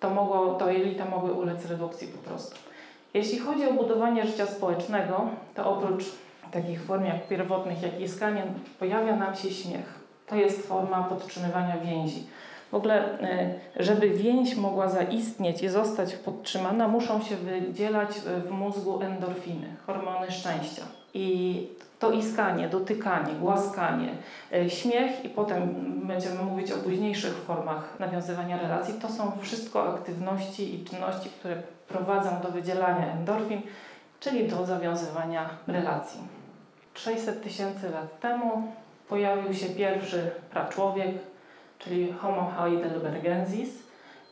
[0.00, 2.69] to, mogło, to jelita mogły ulec redukcji po prostu.
[3.14, 6.04] Jeśli chodzi o budowanie życia społecznego, to oprócz
[6.50, 8.42] takich form jak pierwotnych, jak iskanie,
[8.78, 10.00] pojawia nam się śmiech.
[10.26, 12.26] To jest forma podtrzymywania więzi.
[12.70, 18.10] W ogóle, e, żeby więź mogła zaistnieć i zostać podtrzymana, muszą się wydzielać
[18.46, 20.82] w mózgu endorfiny, hormony szczęścia.
[21.14, 21.68] I
[22.00, 24.08] to iskanie, dotykanie, głaskanie,
[24.52, 25.74] e, śmiech i potem
[26.06, 28.94] będziemy mówić o późniejszych formach nawiązywania relacji.
[28.94, 33.62] To są wszystko aktywności i czynności, które prowadzą do wydzielania endorfin,
[34.20, 36.20] czyli do zawiązywania relacji.
[36.94, 38.62] 600 tysięcy lat temu
[39.08, 41.10] pojawił się pierwszy praczłowiek,
[41.78, 43.68] czyli Homo heidelbergensis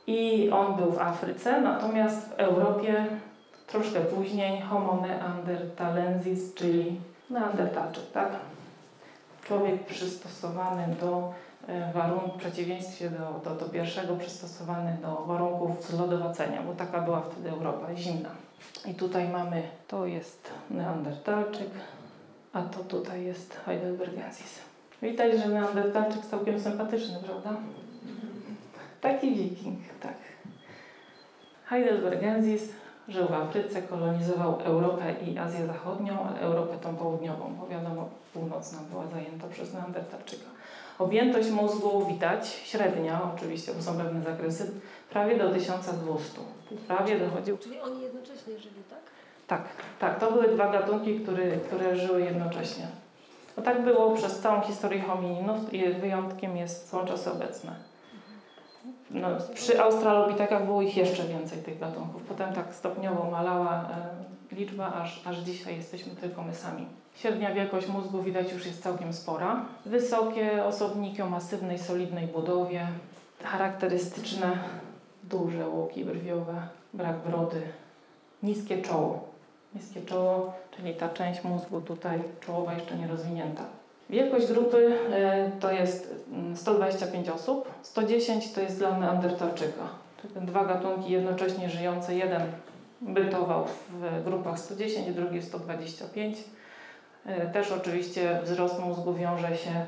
[0.06, 3.06] i on był w Afryce, natomiast w Europie
[3.66, 7.00] troszkę później Homo neanderthalensis, czyli
[7.30, 8.32] neandertalczyk, tak?
[9.44, 11.32] Człowiek przystosowany do
[11.66, 17.20] e, warunków, w przeciwieństwie do, do, do pierwszego, przystosowany do warunków zlodowacenia, bo taka była
[17.20, 18.30] wtedy Europa, zimna.
[18.86, 21.70] I tutaj mamy, to jest neandertalczyk,
[22.52, 24.58] a to tutaj jest heidelbergensis.
[25.02, 27.50] Widać, że neandertalczyk całkiem sympatyczny, prawda?
[29.00, 30.14] Taki wiking, tak.
[31.64, 32.62] Heidelbergensis
[33.08, 38.78] żył w Afryce, kolonizował Europę i Azję Zachodnią, ale Europę tą południową, bo wiadomo, północna
[38.90, 40.46] była zajęta przez Neandertalczyka.
[40.98, 44.70] Objętość mózgu widać, średnia oczywiście, bo są pewne zakresy,
[45.10, 46.40] prawie do 1200.
[46.86, 47.58] Prawie dochodził.
[47.58, 48.98] Czyli oni jednocześnie żyli, tak?
[49.46, 49.62] Tak,
[49.98, 50.20] tak.
[50.20, 52.86] To były dwa gatunki, które, które żyły jednocześnie.
[53.56, 57.76] No tak było przez całą historię homininów i wyjątkiem jest, są czasy obecne.
[59.10, 62.22] No, przy Australopitekach było ich jeszcze więcej tych gatunków.
[62.22, 63.88] Potem tak stopniowo malała
[64.52, 66.86] e, liczba, aż, aż dzisiaj jesteśmy tylko my sami.
[67.14, 69.64] Średnia wielkość mózgu widać już jest całkiem spora.
[69.86, 72.86] Wysokie osobniki o masywnej, solidnej budowie.
[73.42, 74.58] Charakterystyczne
[75.24, 76.54] duże łuki brwiowe,
[76.94, 77.62] brak brody,
[78.42, 79.28] niskie czoło.
[79.74, 83.64] Niskie czoło, czyli ta część mózgu tutaj czołowa jeszcze nie rozwinięta.
[84.10, 86.14] Wielkość grupy e, to jest
[86.54, 89.88] 125 mm, osób, 110 to jest dla Neandertalczyka.
[90.36, 92.42] Dwa gatunki jednocześnie żyjące, jeden
[93.00, 96.38] bytował w grupach 110, drugi 125.
[97.26, 99.86] E, też oczywiście wzrost mózgu wiąże się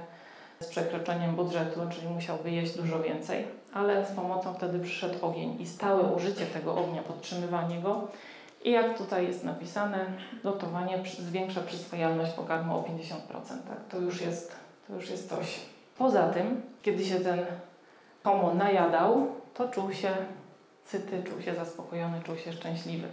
[0.60, 5.66] z przekroczeniem budżetu, czyli musiałby jeść dużo więcej, ale z pomocą wtedy przyszedł ogień i
[5.66, 8.08] stałe użycie tego ognia, podtrzymywanie go
[8.64, 10.06] i jak tutaj jest napisane,
[10.44, 13.14] dotowanie zwiększa przyswajalność pokarmu o 50%.
[13.68, 13.84] Tak?
[13.88, 14.56] To, już jest,
[14.88, 15.60] to już jest coś.
[15.98, 17.38] Poza tym, kiedy się ten
[18.24, 20.10] homo najadał, to czuł się
[20.84, 23.08] syty, czuł się zaspokojony, czuł się szczęśliwy.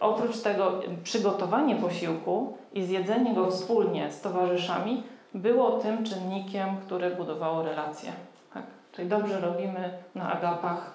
[0.00, 5.02] Oprócz tego przygotowanie posiłku i zjedzenie go wspólnie z towarzyszami
[5.34, 8.12] było tym czynnikiem, które budowało relacje.
[8.54, 8.62] Tak?
[8.92, 10.92] Czyli dobrze robimy na agapach,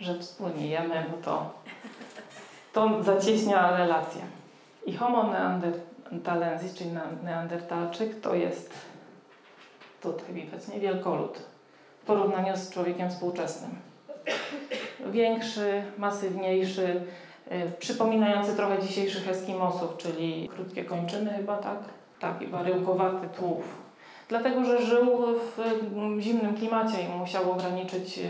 [0.00, 1.50] że wspólnie jemy, bo to
[2.72, 4.22] to zacieśnia relacje.
[4.86, 6.90] I homo neanderthalensis, czyli
[7.24, 8.74] neandertalczyk, to jest
[10.00, 11.38] tutaj widać, nie wielkolud
[12.02, 13.70] w porównaniu z człowiekiem współczesnym.
[15.06, 17.02] Większy, masywniejszy,
[17.50, 21.78] yy, przypominający trochę dzisiejszych Eskimosów, czyli krótkie kończyny chyba, tak?
[22.20, 23.64] Tak, i baryłkowaty tułów.
[24.28, 25.06] Dlatego, że żył
[25.56, 28.24] w zimnym klimacie i musiał ograniczyć yy,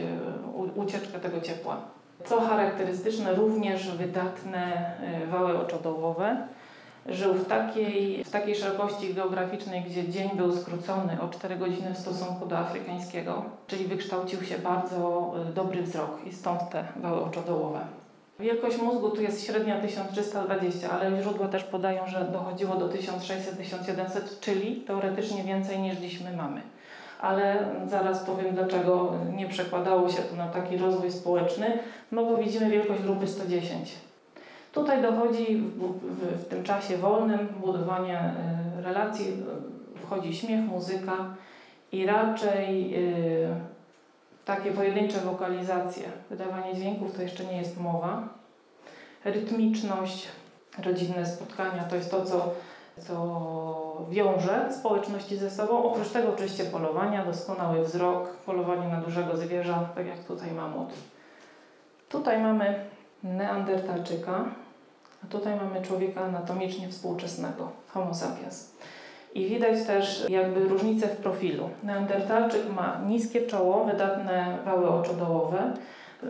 [0.75, 1.77] ucieczkę tego ciepła.
[2.25, 6.37] Co charakterystyczne, również wydatne e, wały oczodołowe.
[7.07, 11.99] Żył w takiej, w takiej szerokości geograficznej, gdzie dzień był skrócony o 4 godziny w
[11.99, 17.81] stosunku do afrykańskiego, czyli wykształcił się bardzo e, dobry wzrok i stąd te wały oczodołowe.
[18.41, 24.77] Wielkość mózgu tu jest średnia 1320, ale źródła też podają, że dochodziło do 1600-1700, czyli
[24.77, 26.63] teoretycznie więcej niż dziś my mamy
[27.21, 31.79] ale zaraz powiem, dlaczego nie przekładało się to na taki rozwój społeczny,
[32.13, 33.95] no bo widzimy wielkość grupy 110.
[34.73, 38.35] Tutaj dochodzi w, w, w tym czasie wolnym budowanie
[38.79, 39.27] y, relacji,
[40.03, 41.17] wchodzi śmiech, muzyka
[41.93, 42.95] i raczej
[43.45, 43.49] y,
[44.45, 48.29] takie pojedyncze wokalizacje, wydawanie dźwięków to jeszcze nie jest mowa.
[49.25, 50.29] Rytmiczność,
[50.85, 52.55] rodzinne spotkania to jest to, co
[53.07, 55.83] co wiąże społeczności ze sobą.
[55.85, 60.89] Oprócz tego oczywiście polowania, doskonały wzrok, polowanie na dużego zwierza, tak jak tutaj mamut.
[62.09, 62.85] Tutaj mamy
[63.23, 64.45] Neandertalczyka,
[65.25, 68.71] a tutaj mamy człowieka anatomicznie współczesnego, Homo sapiens.
[69.35, 71.71] I widać też jakby różnicę w profilu.
[71.83, 75.73] Neandertalczyk ma niskie czoło, wydatne wały oczodołowe,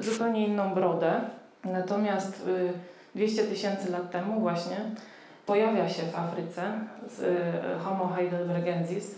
[0.01, 1.21] zupełnie inną brodę.
[1.65, 2.49] Natomiast
[3.15, 4.77] 200 y, tysięcy lat temu właśnie
[5.51, 6.63] pojawia się w Afryce,
[7.23, 9.15] y, Homo heidelbergensis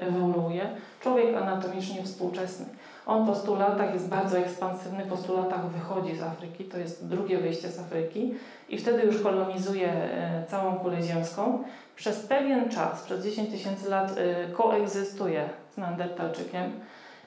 [0.00, 0.68] y, ewoluuje,
[1.00, 2.66] człowiek anatomicznie współczesny.
[3.06, 7.08] On po 100 latach jest bardzo ekspansywny, po 100 latach wychodzi z Afryki, to jest
[7.08, 8.34] drugie wyjście z Afryki
[8.68, 11.64] i wtedy już kolonizuje e, całą kulę ziemską.
[11.96, 16.72] Przez pewien czas, przez 10 tysięcy lat e, koegzystuje z Neandertalczykiem,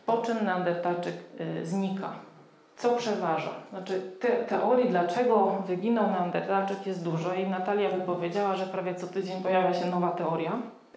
[0.05, 2.34] po czym Neandertalczyk e, znika.
[2.77, 3.49] Co przeważa?
[3.69, 9.43] Znaczy te, teorii, dlaczego wyginął Neandertalczyk jest dużo i Natalia wypowiedziała, że prawie co tydzień
[9.43, 10.51] pojawia się nowa teoria.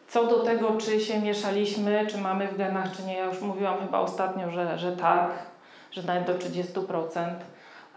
[0.08, 3.78] Co do tego, czy się mieszaliśmy, czy mamy w genach, czy nie, ja już mówiłam
[3.78, 5.30] chyba ostatnio, że, że tak,
[5.90, 7.28] że nawet do 30%,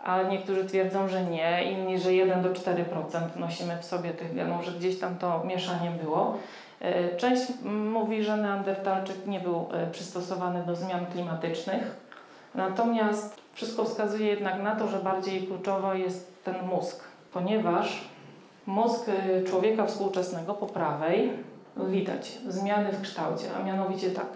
[0.03, 2.75] a niektórzy twierdzą, że nie, inni, że 1 do 4%
[3.35, 6.37] nosimy w sobie tych genów, że gdzieś tam to mieszanie było.
[6.79, 11.95] E, część mówi, że Neandertalczyk nie był e, przystosowany do zmian klimatycznych,
[12.55, 18.01] natomiast wszystko wskazuje jednak na to, że bardziej kluczowy jest ten mózg, ponieważ
[18.65, 21.31] mózg e, człowieka współczesnego po prawej
[21.77, 24.27] widać zmiany w kształcie, a mianowicie tak.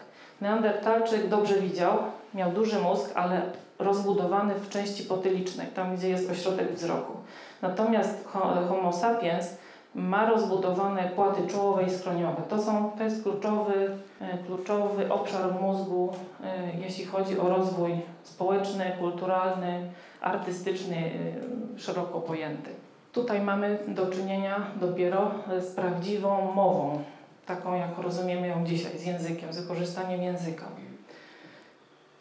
[0.41, 1.97] Neandertalczyk dobrze widział,
[2.33, 3.41] miał duży mózg, ale
[3.79, 7.13] rozbudowany w części potylicznej, tam gdzie jest ośrodek wzroku.
[7.61, 8.27] Natomiast
[8.69, 9.47] Homo sapiens
[9.95, 12.41] ma rozbudowane płaty czołowe i skroniowe.
[12.49, 17.91] To, są, to jest kluczowy, e, kluczowy obszar mózgu, e, jeśli chodzi o rozwój
[18.23, 19.89] społeczny, kulturalny,
[20.21, 20.97] artystyczny,
[21.75, 22.69] e, szeroko pojęty.
[23.11, 27.03] Tutaj mamy do czynienia dopiero z prawdziwą mową,
[27.45, 30.65] taką jak rozumiemy ją dzisiaj, z językiem, z wykorzystaniem języka.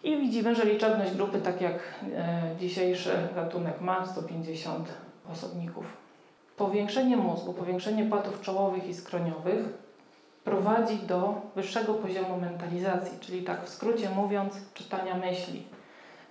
[0.05, 1.79] I widzimy, że liczebność grupy, tak jak
[2.61, 4.89] dzisiejszy gatunek ma, 150
[5.33, 6.04] osobników.
[6.57, 9.85] Powiększenie mózgu, powiększenie płatów czołowych i skroniowych
[10.45, 15.63] prowadzi do wyższego poziomu mentalizacji, czyli tak w skrócie mówiąc, czytania myśli.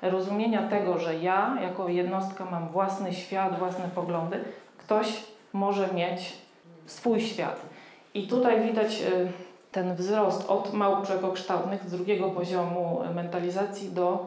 [0.01, 4.39] Rozumienia tego, że ja jako jednostka mam własny świat, własne poglądy,
[4.77, 6.33] ktoś może mieć
[6.85, 7.61] swój świat.
[8.13, 9.31] I tutaj widać y,
[9.71, 14.25] ten wzrost od małp kształtnych z drugiego poziomu mentalizacji do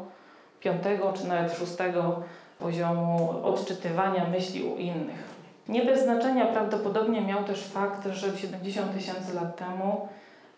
[0.60, 2.22] piątego czy nawet szóstego
[2.58, 5.35] poziomu odczytywania myśli u innych.
[5.68, 10.08] Nie bez znaczenia prawdopodobnie miał też fakt, że 70 tysięcy lat temu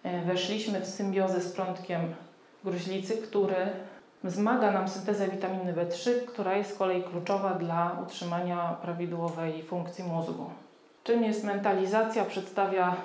[0.06, 2.14] y, weszliśmy w symbiozę z prądkiem
[2.64, 3.56] gruźlicy, który
[4.24, 10.50] wzmaga nam syntezę witaminy B3, która jest z kolei kluczowa dla utrzymania prawidłowej funkcji mózgu.
[11.04, 12.24] Czym jest mentalizacja?
[12.24, 12.96] Przedstawia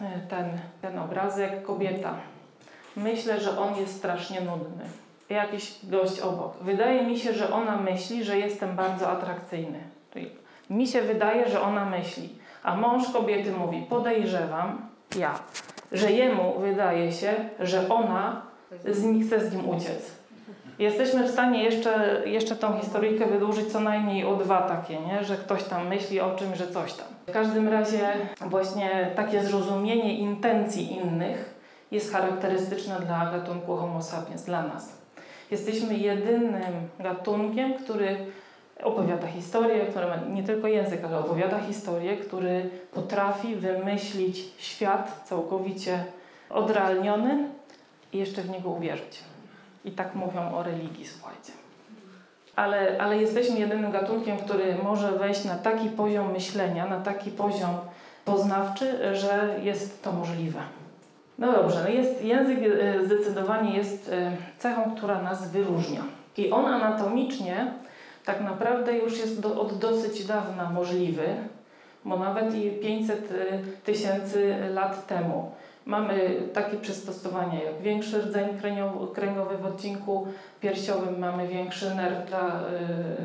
[0.00, 0.50] e, ten,
[0.82, 2.14] ten obrazek kobieta.
[2.96, 4.84] Myślę, że on jest strasznie nudny.
[5.30, 6.56] Jakiś gość obok.
[6.60, 9.80] Wydaje mi się, że ona myśli, że jestem bardzo atrakcyjny.
[10.12, 10.30] Czyli
[10.70, 12.28] mi się wydaje, że ona myśli.
[12.62, 15.38] A mąż kobiety mówi: Podejrzewam, ja,
[15.92, 18.42] że jemu wydaje się, że ona
[18.84, 20.20] z nim chce z nim uciec
[20.80, 25.24] jesteśmy w stanie jeszcze, jeszcze tą historyjkę wydłużyć co najmniej o dwa takie, nie?
[25.24, 27.06] że ktoś tam myśli o czymś, że coś tam.
[27.26, 28.12] W każdym razie
[28.46, 35.00] właśnie takie zrozumienie intencji innych jest charakterystyczne dla gatunku Homo sapiens, dla nas.
[35.50, 38.16] Jesteśmy jedynym gatunkiem, który
[38.82, 46.04] opowiada historię, który ma nie tylko język, ale opowiada historię, który potrafi wymyślić świat całkowicie
[46.50, 47.48] odrealniony
[48.12, 49.20] i jeszcze w niego uwierzyć.
[49.84, 51.52] I tak mówią o religii, słuchajcie.
[52.56, 57.70] Ale, ale jesteśmy jedynym gatunkiem, który może wejść na taki poziom myślenia, na taki poziom
[58.24, 60.60] poznawczy, że jest to możliwe.
[61.38, 66.00] No dobrze, no jest, język e, zdecydowanie jest e, cechą, która nas wyróżnia.
[66.36, 67.72] I on anatomicznie
[68.32, 71.26] tak naprawdę już jest do, od dosyć dawna możliwy,
[72.04, 75.50] bo nawet i 500 e, tysięcy lat temu
[75.86, 78.48] Mamy takie przystosowania jak większy rdzeń
[79.14, 80.26] kręgowy w odcinku
[80.60, 82.60] piersiowym, mamy większy nerw dla,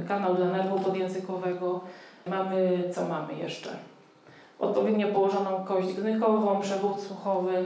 [0.03, 1.81] y, kanał dla nerwu podjęzykowego,
[2.27, 3.69] mamy, co mamy jeszcze?
[4.59, 7.65] Odpowiednio położoną kość gnykową, przewód słuchowy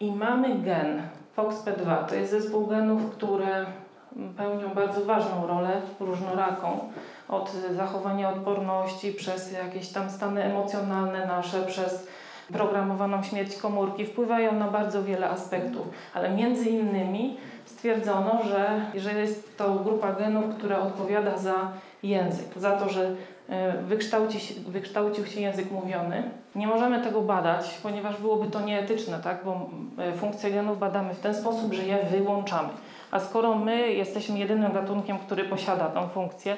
[0.00, 1.02] i mamy gen
[1.36, 2.04] FOXP2.
[2.08, 3.66] To jest zespół genów, które
[4.36, 6.78] pełnią bardzo ważną rolę różnoraką.
[7.28, 12.06] Od zachowania odporności, przez jakieś tam stany emocjonalne nasze, przez
[12.52, 19.56] programowaną śmierć komórki wpływają na bardzo wiele aspektów, ale między innymi stwierdzono, że, że jest
[19.56, 21.54] to grupa genów, która odpowiada za
[22.02, 23.10] język, za to, że
[23.48, 24.38] e, wykształci,
[24.68, 26.30] wykształcił się język mówiony.
[26.54, 29.44] Nie możemy tego badać, ponieważ byłoby to nieetyczne, tak?
[29.44, 32.68] bo e, funkcje genów badamy w ten sposób, że je wyłączamy.
[33.10, 36.56] A skoro my jesteśmy jedynym gatunkiem, który posiada tą funkcję,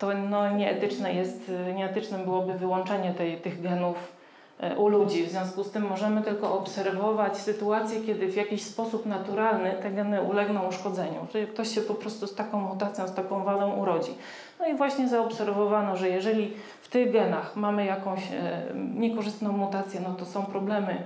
[0.00, 4.12] to no, nieetyczne jest, nieetycznym byłoby wyłączenie tej, tych genów
[4.60, 5.24] e, u ludzi.
[5.24, 10.22] W związku z tym możemy tylko obserwować sytuacje, kiedy w jakiś sposób naturalny te geny
[10.22, 11.26] ulegną uszkodzeniu.
[11.32, 14.14] Czyli ktoś się po prostu z taką mutacją, z taką wadą urodzi.
[14.60, 18.62] No i właśnie zaobserwowano, że jeżeli w tych genach mamy jakąś e,
[18.94, 21.04] niekorzystną mutację, no to są problemy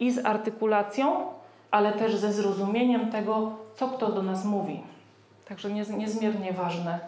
[0.00, 1.26] i z artykulacją,
[1.76, 4.82] ale też ze zrozumieniem tego, co kto do nas mówi.
[5.48, 6.98] Także niezmiernie ważne,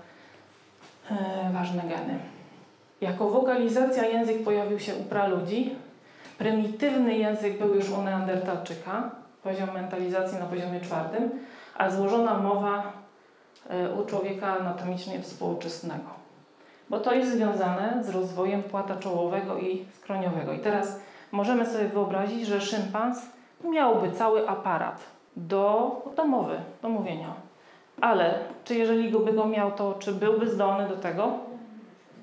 [1.10, 2.18] e, ważne geny.
[3.00, 5.74] Jako wokalizacja język pojawił się u praludzi.
[6.38, 9.10] Prymitywny język był już u neandertalczyka,
[9.42, 11.30] poziom mentalizacji na poziomie czwartym,
[11.78, 12.92] a złożona mowa
[13.70, 16.10] e, u człowieka anatomicznie współczesnego.
[16.90, 20.52] Bo to jest związane z rozwojem płata czołowego i skroniowego.
[20.52, 21.00] I teraz
[21.32, 25.04] możemy sobie wyobrazić, że szympans miałby cały aparat
[25.36, 27.34] do, do mowy, do mówienia.
[28.00, 28.34] Ale
[28.64, 31.32] czy jeżeli by go miał, to czy byłby zdolny do tego?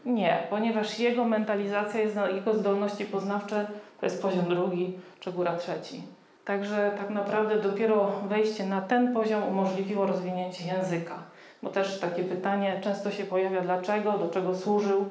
[0.06, 3.68] Nie, ponieważ jego mentalizacja, jest, jego zdolności poznawcze
[4.00, 6.04] to jest poziom drugi czy góra trzeci.
[6.46, 11.16] Także tak naprawdę dopiero wejście na ten poziom umożliwiło rozwinięcie języka.
[11.64, 15.06] Bo też takie pytanie często się pojawia, dlaczego, do czego służył.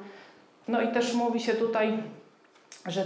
[0.67, 2.03] No i też mówi się tutaj,
[2.85, 3.05] że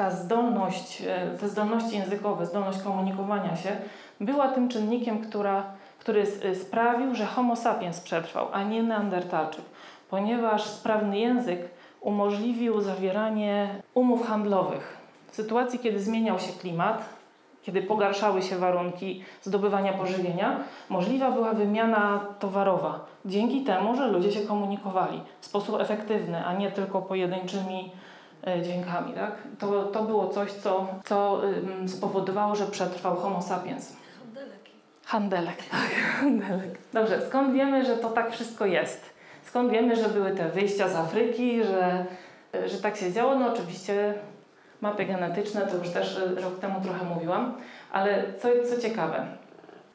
[0.00, 3.76] ta zdolność, e, te zdolności językowe, zdolność komunikowania się
[4.20, 5.64] była tym czynnikiem, która,
[5.98, 9.64] który sprawił, że Homo sapiens przetrwał, a nie Neandertalczyk
[10.10, 11.60] ponieważ sprawny język
[12.00, 14.96] umożliwił zawieranie umów handlowych.
[15.30, 17.04] W sytuacji, kiedy zmieniał się klimat,
[17.62, 23.06] kiedy pogarszały się warunki zdobywania pożywienia, możliwa była wymiana towarowa.
[23.24, 28.09] Dzięki temu, że ludzie się komunikowali w sposób efektywny, a nie tylko pojedynczymi e,
[28.62, 29.12] dźwiękami.
[29.12, 29.32] Tak?
[29.58, 31.40] To, to było coś, co, co
[31.86, 33.96] spowodowało, że przetrwał Homo sapiens.
[34.18, 34.60] Handelek.
[35.04, 35.90] Handelek, tak.
[36.20, 36.78] Handelek.
[36.92, 39.10] Dobrze, skąd wiemy, że to tak wszystko jest?
[39.42, 42.04] Skąd wiemy, że były te wyjścia z Afryki, że,
[42.66, 43.34] że tak się działo?
[43.34, 44.14] No oczywiście
[44.80, 47.54] mapy genetyczne, to już też rok temu trochę mówiłam,
[47.92, 49.26] ale co, co ciekawe,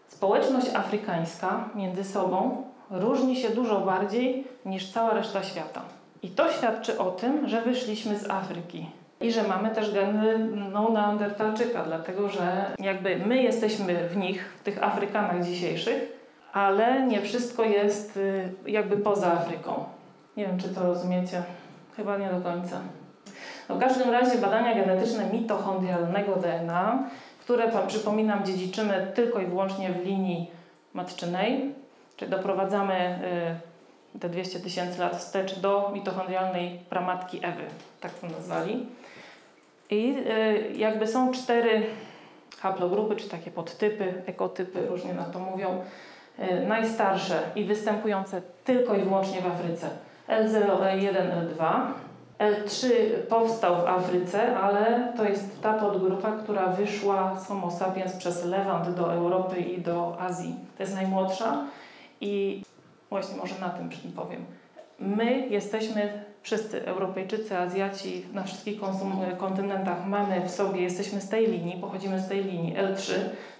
[0.07, 5.81] społeczność afrykańska między sobą różni się dużo bardziej niż cała reszta świata.
[6.23, 8.85] I to świadczy o tym, że wyszliśmy z Afryki.
[9.21, 10.39] I że mamy też geny
[10.71, 16.15] no, neandertalczyka, dlatego że jakby my jesteśmy w nich, w tych Afrykanach dzisiejszych,
[16.53, 19.85] ale nie wszystko jest y, jakby poza Afryką.
[20.37, 21.43] Nie wiem, czy to rozumiecie.
[21.97, 22.79] Chyba nie do końca.
[23.69, 27.09] No w każdym razie badania genetyczne mitochondrialnego DNA,
[27.39, 30.51] które, przypominam, dziedziczymy tylko i wyłącznie w linii
[30.93, 31.75] matczynej,
[32.17, 33.19] czyli doprowadzamy
[33.63, 33.74] y,
[34.19, 37.63] te 200 tysięcy lat wstecz do mitochondrialnej pramatki Ewy,
[38.01, 38.85] tak to nazwali.
[39.89, 41.83] I y, jakby są cztery
[42.59, 45.81] haplogrupy, czy takie podtypy, ekotypy, różnie na to mówią,
[46.39, 49.89] E, najstarsze i występujące tylko i wyłącznie w Afryce.
[50.29, 51.81] L0, L1, L2.
[52.39, 52.87] L3
[53.29, 58.89] powstał w Afryce, ale to jest ta podgrupa, która wyszła z Homo sapiens przez Lewant
[58.89, 60.55] do Europy i do Azji.
[60.77, 61.63] To jest najmłodsza
[62.21, 62.63] i
[63.09, 64.45] właśnie może na tym powiem.
[64.99, 68.79] My jesteśmy wszyscy, Europejczycy, Azjaci, na wszystkich
[69.37, 73.13] kontynentach mamy w sobie, jesteśmy z tej linii, pochodzimy z tej linii L3,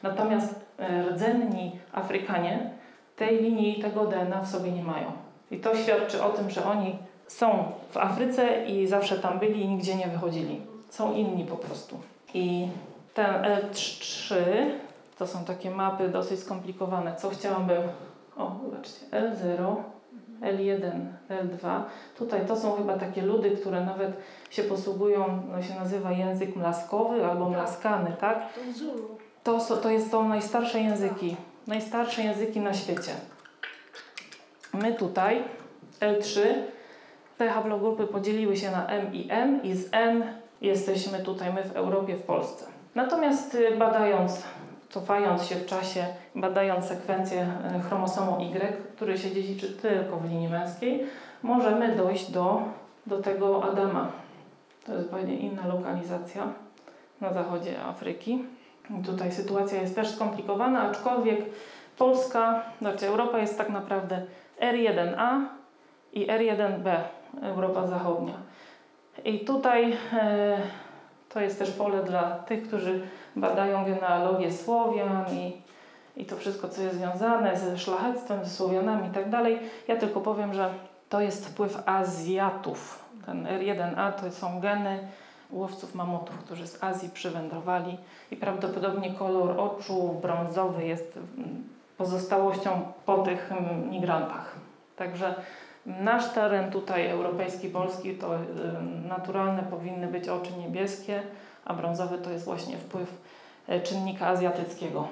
[0.04, 2.70] natomiast e, rdzenni Afrykanie
[3.16, 5.12] tej linii tego DNA w sobie nie mają.
[5.52, 9.68] I to świadczy o tym, że oni są w Afryce i zawsze tam byli i
[9.68, 10.62] nigdzie nie wychodzili.
[10.90, 12.00] Są inni po prostu.
[12.34, 12.68] I
[13.14, 14.36] ten L3
[15.18, 17.16] to są takie mapy dosyć skomplikowane.
[17.16, 17.82] Co chciałabym.
[18.38, 19.06] O, zobaczcie.
[19.12, 19.76] L0
[20.42, 21.82] L1, L2.
[22.18, 24.12] Tutaj to są chyba takie ludy, które nawet
[24.50, 28.40] się posługują, no się nazywa język mlaskowy albo mlaskany, tak?
[29.44, 31.36] To, to jest, są najstarsze języki,
[31.68, 33.12] najstarsze języki na świecie.
[34.74, 35.44] My tutaj,
[36.00, 36.42] L3,
[37.38, 40.24] te haplogrupy podzieliły się na M i N i z N
[40.62, 42.66] jesteśmy tutaj my w Europie, w Polsce.
[42.96, 44.44] Natomiast y, badając
[44.96, 50.50] cofając się w czasie, badając sekwencję e, chromosomu Y, który się dziedziczy tylko w linii
[50.50, 51.06] męskiej,
[51.44, 52.62] możemy dojść do,
[53.06, 54.12] do tego Adama.
[54.86, 56.48] To jest zupełnie inna lokalizacja
[57.22, 58.46] na zachodzie Afryki.
[59.00, 61.40] I tutaj sytuacja jest też skomplikowana, aczkolwiek
[61.98, 64.22] Polska, znaczy Europa jest tak naprawdę
[64.60, 65.40] R1A
[66.14, 66.98] i R1B,
[67.42, 68.34] Europa Zachodnia.
[69.26, 70.58] I tutaj e,
[71.36, 73.02] to jest też pole dla tych, którzy
[73.36, 75.62] badają genealogię Słowian i,
[76.18, 79.60] i to wszystko, co jest związane ze szlachectwem, ze Słowianami i tak dalej.
[79.88, 80.70] Ja tylko powiem, że
[81.10, 83.06] to jest wpływ Azjatów.
[83.26, 85.08] Ten R1A to są geny
[85.52, 87.98] łowców mamutów, którzy z Azji przywędrowali
[88.32, 91.20] i prawdopodobnie kolor oczu brązowy jest
[91.98, 93.52] pozostałością po tych
[93.90, 94.56] migrantach.
[94.96, 95.36] Także
[95.86, 98.40] nasz teren tutaj europejski, polski to y,
[99.08, 101.22] naturalne powinny być oczy niebieskie,
[101.66, 103.18] a brązowy to jest właśnie wpływ
[103.68, 105.08] e, czynnika azjatyckiego.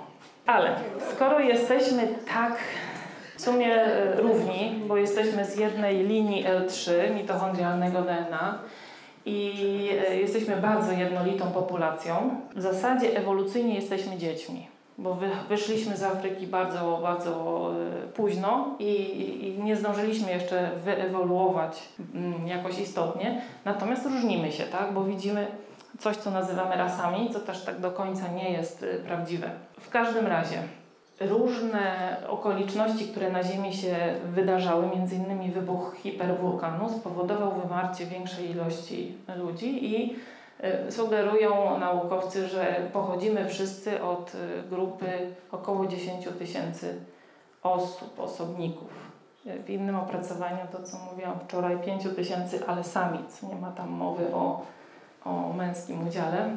[0.45, 0.76] Ale
[1.15, 2.57] skoro jesteśmy tak
[3.36, 8.59] w sumie e, równi, bo jesteśmy z jednej linii L3 mitochondrialnego DNA,
[9.26, 9.89] i
[10.21, 12.41] jesteśmy bardzo jednolitą populacją.
[12.55, 14.67] W zasadzie ewolucyjnie jesteśmy dziećmi,
[14.98, 15.18] bo
[15.50, 17.72] wyszliśmy z Afryki bardzo, bardzo
[18.04, 18.94] e, późno i,
[19.48, 23.41] i nie zdążyliśmy jeszcze wyewoluować mm, jakoś istotnie.
[23.66, 24.94] Natomiast różnimy się, tak?
[24.94, 25.48] bo widzimy
[26.00, 29.50] coś, co nazywamy rasami, co też tak do końca nie jest e, prawdziwe.
[29.80, 30.58] W każdym razie
[31.20, 39.18] różne okoliczności, które na Ziemi się wydarzały, między innymi wybuch hiperwulkanu, spowodował wymarcie większej ilości
[39.38, 40.16] ludzi i
[40.89, 47.01] sugerują naukowcy, że pochodzimy wszyscy od y, grupy około 10 tysięcy
[47.64, 49.14] osób, osobników.
[49.66, 53.43] W innym opracowaniu, to co mówiłam wczoraj, 5 tysięcy, ale samic.
[53.43, 54.62] Nie ma tam mowy o,
[55.26, 56.49] o męskim udziale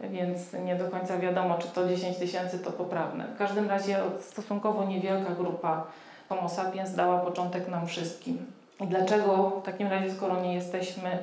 [0.00, 3.26] więc nie do końca wiadomo, czy to 10 tysięcy to poprawne.
[3.34, 5.84] W każdym razie stosunkowo niewielka grupa
[6.28, 8.46] Homo sapiens dała początek nam wszystkim.
[8.80, 11.18] I dlaczego w takim razie, skoro nie jesteśmy,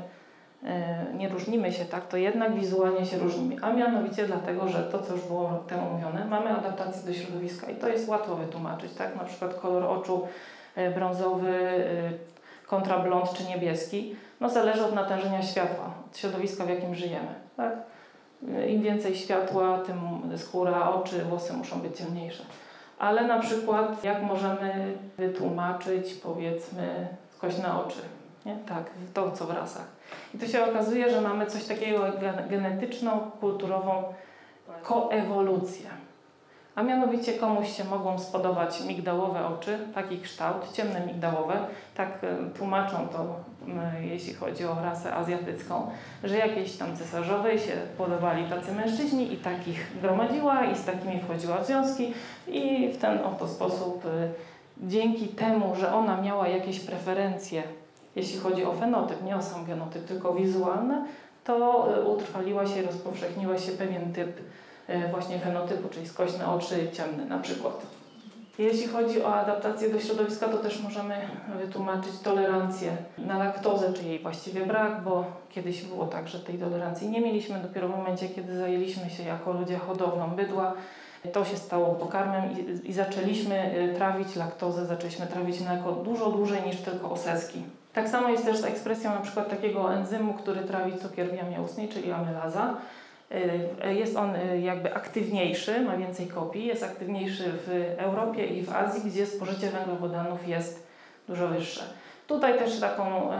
[1.13, 3.55] nie różnimy się tak, to jednak wizualnie się różnimy.
[3.61, 7.75] A mianowicie dlatego, że to, co już było temu mówione, mamy adaptację do środowiska i
[7.75, 9.15] to jest łatwo wytłumaczyć, tak?
[9.15, 10.27] Na przykład kolor oczu
[10.75, 16.69] e, brązowy e, kontra blond czy niebieski, no zależy od natężenia światła, od środowiska, w
[16.69, 17.73] jakim żyjemy, tak?
[18.67, 19.99] Im więcej światła, tym
[20.37, 22.43] skóra, oczy, włosy muszą być ciemniejsze.
[22.99, 27.07] Ale na przykład, jak możemy wytłumaczyć, powiedzmy,
[27.39, 27.99] kośne oczy?
[28.45, 28.55] Nie?
[28.55, 29.94] Tak, to co w rasach.
[30.33, 34.03] I to się okazuje, że mamy coś takiego jak genetyczną, kulturową
[34.83, 35.89] koewolucję.
[36.75, 41.67] A mianowicie komuś się mogą spodobać migdałowe oczy, taki kształt, ciemne migdałowe.
[41.95, 43.35] Tak e, tłumaczą to,
[44.01, 45.91] jeśli chodzi o rasę azjatycką,
[46.23, 51.57] że jakiejś tam cesarzowej się podobali tacy mężczyźni i takich gromadziła i z takimi wchodziła
[51.57, 52.13] w związki
[52.47, 54.29] i w ten oto sposób e,
[54.77, 57.63] dzięki temu, że ona miała jakieś preferencje,
[58.15, 61.05] jeśli chodzi o fenotyp, nie o sam genotyp, tylko wizualne,
[61.43, 64.41] to e, utrwaliła się i rozpowszechniła się pewien typ
[64.87, 67.81] E, właśnie fenotypu, czyli skośne oczy ciemne na przykład.
[68.59, 71.15] Jeśli chodzi o adaptację do środowiska, to też możemy
[71.59, 77.09] wytłumaczyć tolerancję na laktozę, czy jej właściwie brak, bo kiedyś było tak, że tej tolerancji
[77.09, 77.59] nie mieliśmy.
[77.59, 80.73] Dopiero w momencie, kiedy zajęliśmy się jako ludzie hodowlą bydła,
[81.33, 86.61] to się stało pokarmem i, i zaczęliśmy e, trawić laktozę, zaczęliśmy trawić mleko dużo dłużej
[86.63, 87.63] niż tylko oseski.
[87.95, 91.61] Tak samo jest też z ekspresją na przykład takiego enzymu, który trawi cukier w jamie
[91.61, 92.77] ustnej, czyli amylaza.
[93.85, 98.73] Y, jest on y, jakby aktywniejszy, ma więcej kopii, jest aktywniejszy w Europie i w
[98.73, 100.87] Azji, gdzie spożycie węglowodanów jest
[101.27, 101.83] dużo wyższe.
[102.27, 103.35] Tutaj też taką, y,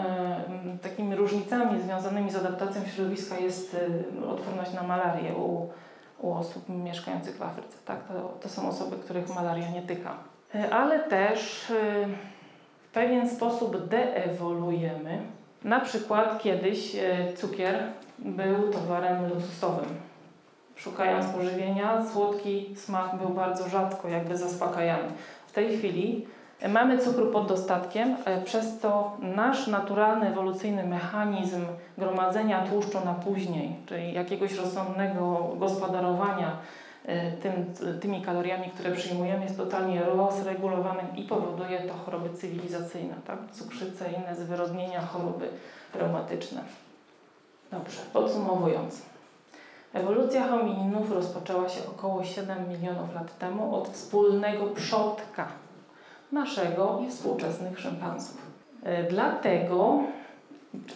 [0.82, 3.78] takimi różnicami związanymi z adaptacją środowiska jest
[4.30, 5.70] odporność na malarię u,
[6.20, 7.78] u osób mieszkających w Afryce.
[7.86, 8.04] Tak?
[8.08, 10.16] To, to są osoby, których malaria nie tyka.
[10.72, 11.72] Ale też
[12.96, 15.18] pewien sposób deewoluujemy.
[15.64, 16.96] Na przykład kiedyś
[17.36, 17.84] cukier
[18.20, 19.90] był towarem luksusowym.
[20.76, 25.10] Szukając pożywienia, słodki smak był bardzo rzadko jakby zaspokajany.
[25.48, 26.26] W tej chwili
[26.70, 31.66] mamy cukru pod dostatkiem, e, przez co nasz naturalny, ewolucyjny mechanizm
[31.98, 36.85] gromadzenia tłuszczu na później, czyli jakiegoś rozsądnego gospodarowania e,
[37.42, 43.40] tym, tymi kaloriami, które przyjmujemy, jest totalnie rozregulowany i powoduje to choroby cywilizacyjne, tak?
[43.52, 45.50] cukrzycę, inne zwyrodnienia, choroby
[45.94, 46.64] reumatyczne.
[47.72, 49.02] Dobrze, podsumowując.
[49.94, 55.48] Ewolucja homininów rozpoczęła się około 7 milionów lat temu od wspólnego przodka
[56.32, 58.38] naszego i współczesnych szympansów.
[58.84, 60.00] E, dlatego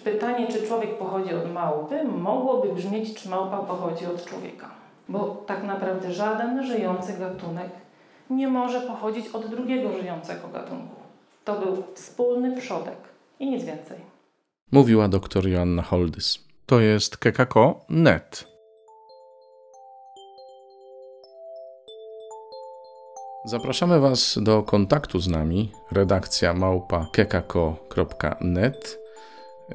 [0.04, 4.79] pytanie, czy człowiek pochodzi od małpy, mogłoby brzmieć, czy małpa pochodzi od człowieka.
[5.10, 7.70] Bo tak naprawdę żaden żyjący gatunek
[8.30, 10.96] nie może pochodzić od drugiego żyjącego gatunku.
[11.46, 12.98] To był wspólny przodek
[13.40, 13.98] i nic więcej.
[14.72, 18.48] Mówiła dr Joanna Holdys to jest kekako.net.
[23.46, 29.00] Zapraszamy Was do kontaktu z nami, redakcja małpa kekako.net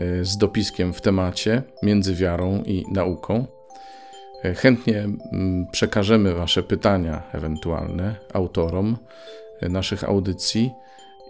[0.01, 3.47] y, z dopiskiem w temacie między wiarą i nauką.
[4.45, 8.97] Y, chętnie mm, przekażemy Wasze pytania ewentualne autorom
[9.63, 10.71] y, naszych audycji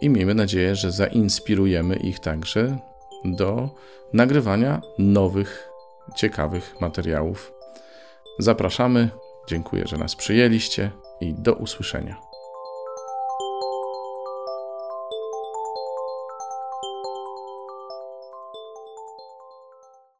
[0.00, 2.78] i miejmy nadzieję, że zainspirujemy ich także
[3.24, 3.70] do
[4.12, 5.68] nagrywania nowych,
[6.16, 7.52] ciekawych materiałów.
[8.38, 9.10] Zapraszamy,
[9.48, 10.90] dziękuję, że nas przyjęliście
[11.20, 12.23] i do usłyszenia.